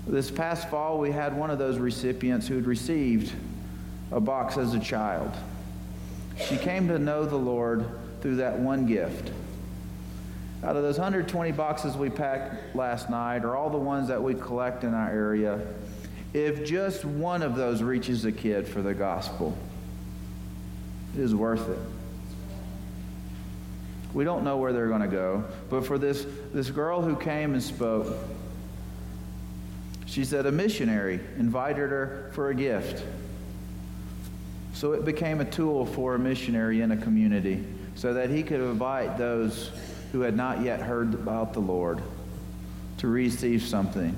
This 0.09 0.31
past 0.31 0.69
fall, 0.69 0.97
we 0.97 1.11
had 1.11 1.37
one 1.37 1.51
of 1.51 1.59
those 1.59 1.77
recipients 1.77 2.47
who 2.47 2.55
had 2.55 2.65
received 2.65 3.31
a 4.11 4.19
box 4.19 4.57
as 4.57 4.73
a 4.73 4.79
child. 4.79 5.31
She 6.47 6.57
came 6.57 6.87
to 6.87 6.97
know 6.97 7.25
the 7.25 7.37
Lord 7.37 7.85
through 8.21 8.37
that 8.37 8.57
one 8.57 8.87
gift. 8.87 9.31
Out 10.63 10.75
of 10.75 10.81
those 10.81 10.97
120 10.97 11.51
boxes 11.51 11.95
we 11.95 12.09
packed 12.09 12.75
last 12.75 13.11
night, 13.11 13.45
or 13.45 13.55
all 13.55 13.69
the 13.69 13.77
ones 13.77 14.07
that 14.07 14.21
we 14.21 14.33
collect 14.33 14.83
in 14.83 14.95
our 14.95 15.11
area, 15.11 15.61
if 16.33 16.65
just 16.65 17.05
one 17.05 17.43
of 17.43 17.55
those 17.55 17.83
reaches 17.83 18.25
a 18.25 18.31
kid 18.31 18.67
for 18.67 18.81
the 18.81 18.95
gospel, 18.95 19.55
it 21.13 21.19
is 21.19 21.35
worth 21.35 21.69
it. 21.69 21.79
We 24.15 24.23
don't 24.23 24.43
know 24.43 24.57
where 24.57 24.73
they're 24.73 24.87
going 24.87 25.01
to 25.01 25.07
go, 25.07 25.43
but 25.69 25.85
for 25.85 25.99
this, 25.99 26.25
this 26.51 26.71
girl 26.71 27.03
who 27.03 27.15
came 27.15 27.53
and 27.53 27.61
spoke, 27.61 28.07
she 30.09 30.25
said 30.25 30.47
a 30.47 30.51
missionary 30.51 31.19
invited 31.37 31.91
her 31.91 32.31
for 32.33 32.49
a 32.49 32.55
gift. 32.55 33.03
So 34.73 34.93
it 34.93 35.05
became 35.05 35.39
a 35.39 35.45
tool 35.45 35.85
for 35.85 36.15
a 36.15 36.19
missionary 36.19 36.81
in 36.81 36.91
a 36.91 36.97
community 36.97 37.63
so 37.93 38.13
that 38.15 38.31
he 38.31 38.41
could 38.41 38.59
invite 38.59 39.17
those 39.19 39.69
who 40.11 40.21
had 40.21 40.35
not 40.35 40.63
yet 40.63 40.81
heard 40.81 41.13
about 41.13 41.53
the 41.53 41.59
Lord 41.59 42.01
to 42.97 43.07
receive 43.07 43.61
something. 43.61 44.15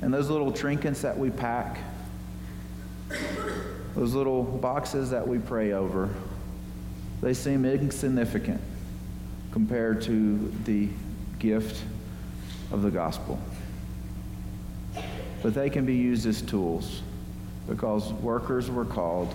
And 0.00 0.14
those 0.14 0.30
little 0.30 0.52
trinkets 0.52 1.02
that 1.02 1.18
we 1.18 1.30
pack, 1.30 1.78
those 3.96 4.14
little 4.14 4.44
boxes 4.44 5.10
that 5.10 5.26
we 5.26 5.38
pray 5.38 5.72
over, 5.72 6.08
they 7.20 7.34
seem 7.34 7.64
insignificant 7.64 8.60
compared 9.50 10.02
to 10.02 10.52
the 10.64 10.88
gift 11.40 11.82
of 12.70 12.82
the 12.82 12.90
gospel. 12.90 13.40
But 15.42 15.54
they 15.54 15.70
can 15.70 15.84
be 15.84 15.96
used 15.96 16.26
as 16.26 16.40
tools 16.40 17.02
because 17.68 18.12
workers 18.14 18.70
were 18.70 18.84
called 18.84 19.34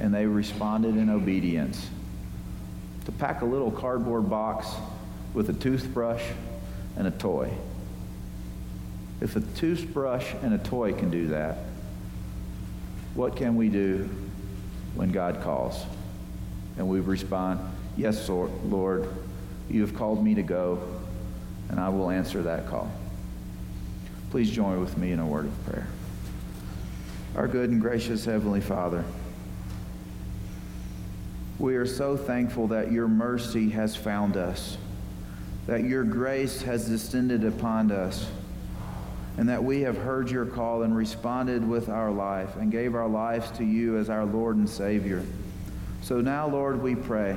and 0.00 0.12
they 0.12 0.26
responded 0.26 0.96
in 0.96 1.08
obedience. 1.08 1.88
To 3.06 3.12
pack 3.12 3.42
a 3.42 3.44
little 3.44 3.70
cardboard 3.70 4.28
box 4.28 4.68
with 5.32 5.48
a 5.48 5.52
toothbrush 5.52 6.22
and 6.96 7.06
a 7.06 7.12
toy. 7.12 7.52
If 9.20 9.36
a 9.36 9.40
toothbrush 9.40 10.34
and 10.42 10.52
a 10.52 10.58
toy 10.58 10.92
can 10.92 11.10
do 11.10 11.28
that, 11.28 11.58
what 13.14 13.36
can 13.36 13.56
we 13.56 13.68
do 13.68 14.08
when 14.94 15.10
God 15.10 15.42
calls? 15.42 15.84
And 16.76 16.88
we 16.88 17.00
respond, 17.00 17.60
Yes, 17.96 18.28
Lord, 18.28 19.08
you 19.70 19.80
have 19.80 19.94
called 19.94 20.22
me 20.22 20.34
to 20.34 20.42
go, 20.42 20.82
and 21.70 21.80
I 21.80 21.88
will 21.88 22.10
answer 22.10 22.42
that 22.42 22.66
call. 22.66 22.90
Please 24.30 24.50
join 24.50 24.80
with 24.80 24.98
me 24.98 25.12
in 25.12 25.20
a 25.20 25.26
word 25.26 25.46
of 25.46 25.66
prayer. 25.66 25.86
Our 27.36 27.46
good 27.46 27.70
and 27.70 27.80
gracious 27.80 28.24
Heavenly 28.24 28.60
Father, 28.60 29.04
we 31.58 31.76
are 31.76 31.86
so 31.86 32.16
thankful 32.16 32.66
that 32.68 32.90
your 32.90 33.08
mercy 33.08 33.70
has 33.70 33.94
found 33.94 34.36
us, 34.36 34.78
that 35.66 35.84
your 35.84 36.02
grace 36.04 36.60
has 36.62 36.88
descended 36.88 37.44
upon 37.44 37.92
us, 37.92 38.26
and 39.36 39.48
that 39.48 39.62
we 39.62 39.82
have 39.82 39.96
heard 39.96 40.30
your 40.30 40.46
call 40.46 40.82
and 40.82 40.96
responded 40.96 41.66
with 41.66 41.88
our 41.88 42.10
life 42.10 42.56
and 42.56 42.72
gave 42.72 42.94
our 42.94 43.08
lives 43.08 43.50
to 43.52 43.64
you 43.64 43.96
as 43.96 44.10
our 44.10 44.24
Lord 44.24 44.56
and 44.56 44.68
Savior. 44.68 45.22
So 46.02 46.20
now, 46.20 46.48
Lord, 46.48 46.82
we 46.82 46.94
pray 46.94 47.36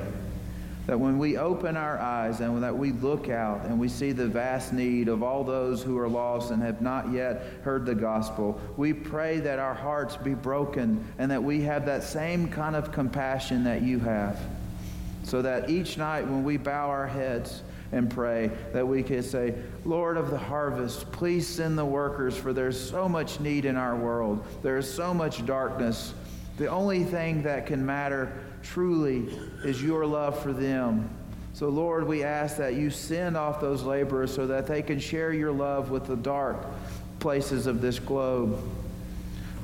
that 0.86 0.98
when 0.98 1.18
we 1.18 1.36
open 1.36 1.76
our 1.76 1.98
eyes 1.98 2.40
and 2.40 2.62
that 2.62 2.76
we 2.76 2.92
look 2.92 3.28
out 3.28 3.64
and 3.66 3.78
we 3.78 3.88
see 3.88 4.12
the 4.12 4.26
vast 4.26 4.72
need 4.72 5.08
of 5.08 5.22
all 5.22 5.44
those 5.44 5.82
who 5.82 5.96
are 5.98 6.08
lost 6.08 6.50
and 6.50 6.62
have 6.62 6.80
not 6.80 7.12
yet 7.12 7.42
heard 7.62 7.86
the 7.86 7.94
gospel, 7.94 8.60
we 8.76 8.92
pray 8.92 9.38
that 9.40 9.58
our 9.58 9.74
hearts 9.74 10.16
be 10.16 10.34
broken 10.34 11.04
and 11.18 11.30
that 11.30 11.42
we 11.42 11.60
have 11.60 11.86
that 11.86 12.02
same 12.02 12.48
kind 12.48 12.74
of 12.74 12.92
compassion 12.92 13.62
that 13.64 13.82
you 13.82 13.98
have. 14.00 14.40
So 15.22 15.42
that 15.42 15.70
each 15.70 15.98
night 15.98 16.26
when 16.26 16.42
we 16.42 16.56
bow 16.56 16.88
our 16.88 17.06
heads 17.06 17.62
and 17.92 18.10
pray, 18.10 18.50
that 18.72 18.86
we 18.86 19.02
can 19.02 19.22
say, 19.22 19.54
Lord 19.84 20.16
of 20.16 20.30
the 20.30 20.38
harvest, 20.38 21.10
please 21.12 21.46
send 21.46 21.76
the 21.76 21.84
workers, 21.84 22.36
for 22.36 22.52
there's 22.52 22.78
so 22.78 23.08
much 23.08 23.40
need 23.40 23.64
in 23.64 23.76
our 23.76 23.96
world. 23.96 24.44
There 24.62 24.78
is 24.78 24.92
so 24.92 25.12
much 25.12 25.44
darkness. 25.44 26.14
The 26.56 26.68
only 26.68 27.04
thing 27.04 27.42
that 27.42 27.66
can 27.66 27.84
matter 27.84 28.32
truly 28.62 29.28
is 29.64 29.82
your 29.82 30.06
love 30.06 30.40
for 30.42 30.52
them. 30.52 31.08
So, 31.52 31.68
Lord, 31.68 32.06
we 32.06 32.22
ask 32.22 32.56
that 32.58 32.74
you 32.74 32.90
send 32.90 33.36
off 33.36 33.60
those 33.60 33.82
laborers 33.82 34.32
so 34.32 34.46
that 34.46 34.66
they 34.66 34.82
can 34.82 34.98
share 34.98 35.32
your 35.32 35.52
love 35.52 35.90
with 35.90 36.06
the 36.06 36.16
dark 36.16 36.64
places 37.18 37.66
of 37.66 37.80
this 37.80 37.98
globe, 37.98 38.58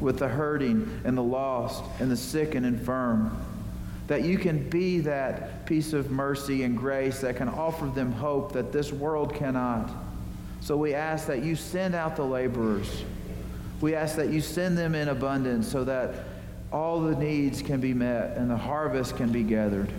with 0.00 0.18
the 0.18 0.28
hurting 0.28 1.00
and 1.04 1.16
the 1.16 1.22
lost 1.22 1.82
and 2.00 2.10
the 2.10 2.16
sick 2.16 2.54
and 2.54 2.66
infirm. 2.66 3.36
That 4.08 4.24
you 4.24 4.38
can 4.38 4.68
be 4.68 5.00
that 5.00 5.66
piece 5.66 5.92
of 5.92 6.10
mercy 6.10 6.62
and 6.64 6.76
grace 6.76 7.20
that 7.22 7.36
can 7.36 7.48
offer 7.48 7.86
them 7.86 8.12
hope 8.12 8.52
that 8.52 8.72
this 8.72 8.92
world 8.92 9.34
cannot. 9.34 9.90
So 10.60 10.76
we 10.76 10.94
ask 10.94 11.26
that 11.28 11.42
you 11.42 11.56
send 11.56 11.94
out 11.94 12.16
the 12.16 12.24
laborers. 12.24 13.04
We 13.80 13.94
ask 13.94 14.16
that 14.16 14.30
you 14.30 14.40
send 14.40 14.76
them 14.76 14.94
in 14.94 15.08
abundance 15.08 15.68
so 15.68 15.84
that 15.84 16.14
all 16.76 17.00
the 17.00 17.16
needs 17.16 17.62
can 17.62 17.80
be 17.80 17.94
met 17.94 18.36
and 18.36 18.50
the 18.50 18.56
harvest 18.56 19.16
can 19.16 19.32
be 19.32 19.42
gathered. 19.42 19.90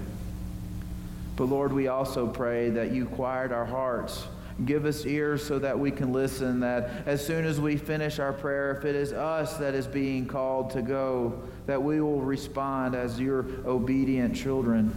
But 1.36 1.46
Lord, 1.46 1.74
we 1.74 1.88
also 1.88 2.28
pray 2.28 2.70
that 2.70 2.92
you 2.92 3.08
quiet 3.08 3.52
our 3.52 3.66
hearts. 3.66 4.28
Give 4.64 4.86
us 4.86 5.04
ears 5.04 5.44
so 5.44 5.58
that 5.58 5.80
we 5.80 5.90
can 5.90 6.14
listen, 6.14 6.60
that 6.60 7.08
as 7.08 7.26
soon 7.26 7.46
as 7.46 7.60
we 7.60 7.78
finish 7.78 8.20
our 8.20 8.32
prayer, 8.32 8.78
if 8.78 8.86
it 8.86 8.96
is 8.96 9.12
us 9.12 9.58
that 9.58 9.74
is 9.74 9.88
being 9.88 10.28
called 10.28 10.70
to 10.72 10.84
go, 10.84 11.42
that 11.66 11.82
we 11.82 12.00
will 12.00 12.22
respond 12.22 12.94
as 12.94 13.20
your 13.20 13.46
obedient 13.66 14.36
children. 14.36 14.94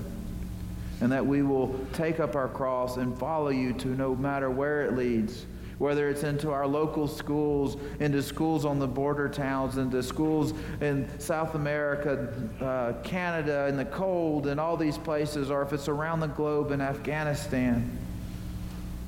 And 1.01 1.11
that 1.13 1.25
we 1.25 1.41
will 1.43 1.75
take 1.95 2.21
up 2.21 2.37
our 2.37 2.49
cross 2.49 2.99
and 2.99 3.19
follow 3.19 3.49
you 3.49 3.73
to 3.73 3.89
no 3.89 4.15
matter 4.15 4.51
where 4.51 4.83
it 4.83 4.97
leads 4.97 5.47
whether 5.81 6.11
it's 6.11 6.25
into 6.25 6.51
our 6.51 6.67
local 6.67 7.09
schools, 7.09 7.79
into 8.01 8.23
schools 8.23 8.67
on 8.67 8.79
the 8.79 8.87
border 8.87 9.31
towns, 9.31 9.79
into 9.79 10.03
schools 10.03 10.53
in 10.83 11.09
South 11.19 11.55
America, 11.55 12.35
uh, 12.61 12.93
Canada, 13.03 13.67
in 13.67 13.79
the 13.79 13.85
cold, 13.87 14.47
and 14.47 14.61
all 14.61 14.77
these 14.77 14.99
places, 14.99 15.51
or 15.51 15.63
if 15.63 15.73
it's 15.73 15.89
around 15.89 16.21
the 16.21 16.27
globe 16.27 16.71
in 16.71 16.83
Afghanistan, 16.83 17.99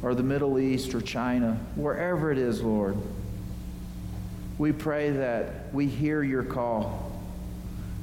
or 0.00 0.14
the 0.14 0.22
Middle 0.22 0.58
East, 0.58 0.94
or 0.94 1.02
China, 1.02 1.60
wherever 1.76 2.32
it 2.32 2.38
is, 2.38 2.62
Lord. 2.62 2.96
We 4.56 4.72
pray 4.72 5.10
that 5.10 5.74
we 5.74 5.86
hear 5.86 6.22
your 6.22 6.42
call 6.42 7.12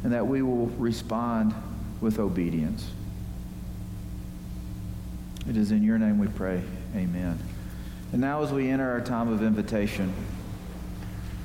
and 0.03 0.13
that 0.13 0.27
we 0.27 0.43
will 0.43 0.67
respond 0.77 1.55
with 2.01 2.19
obedience. 2.19 2.88
It 5.49 5.58
is 5.58 5.71
in 5.71 5.82
your 5.82 5.97
name 5.97 6.19
we 6.19 6.27
pray. 6.27 6.62
Amen. 6.95 7.39
And 8.11 8.21
now, 8.21 8.41
as 8.41 8.51
we 8.51 8.69
enter 8.69 8.89
our 8.89 9.01
time 9.01 9.31
of 9.31 9.43
invitation, 9.43 10.13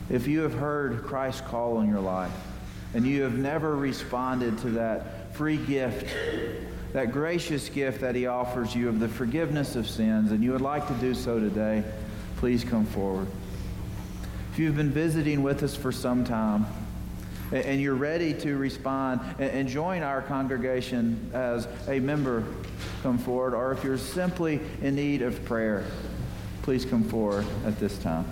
if 0.09 0.27
you 0.27 0.41
have 0.41 0.55
heard 0.55 1.03
Christ's 1.03 1.43
call 1.43 1.81
in 1.81 1.89
your 1.89 2.01
life 2.01 2.33
and 2.95 3.07
you 3.07 3.23
have 3.23 3.37
never 3.39 3.77
responded 3.77 4.59
to 4.59 4.71
that 4.71 5.35
free 5.35 5.59
gift, 5.59 6.15
that 6.93 7.13
gracious 7.13 7.69
gift 7.69 8.01
that 8.01 8.15
He 8.15 8.27
offers 8.27 8.75
you 8.75 8.89
of 8.89 9.01
the 9.01 9.09
forgiveness 9.09 9.77
of 9.77 9.89
sins, 9.89 10.31
and 10.33 10.43
you 10.43 10.53
would 10.53 10.61
like 10.61 10.87
to 10.89 10.95
do 10.95 11.13
so 11.13 11.39
today, 11.39 11.85
please 12.37 12.65
come 12.65 12.87
forward. 12.87 13.27
If 14.53 14.59
you've 14.59 14.77
been 14.77 14.93
visiting 14.93 15.43
with 15.43 15.63
us 15.63 15.75
for 15.75 15.93
some 15.93 16.25
time, 16.25 16.67
and 17.53 17.81
you're 17.81 17.95
ready 17.95 18.33
to 18.33 18.57
respond 18.57 19.21
and 19.39 19.69
join 19.69 20.03
our 20.03 20.23
congregation 20.23 21.31
as 21.35 21.69
a 21.89 22.01
member, 22.01 22.45
come 23.03 23.19
forward. 23.19 23.55
Or 23.55 23.73
if 23.73 23.85
you're 23.85 23.99
simply 23.99 24.61
in 24.83 24.95
need 24.95 25.23
of 25.23 25.45
prayer, 25.45 25.85
please 26.65 26.87
come 26.87 27.05
forward 27.05 27.45
at 27.67 27.79
this 27.79 27.99
time. 27.99 28.25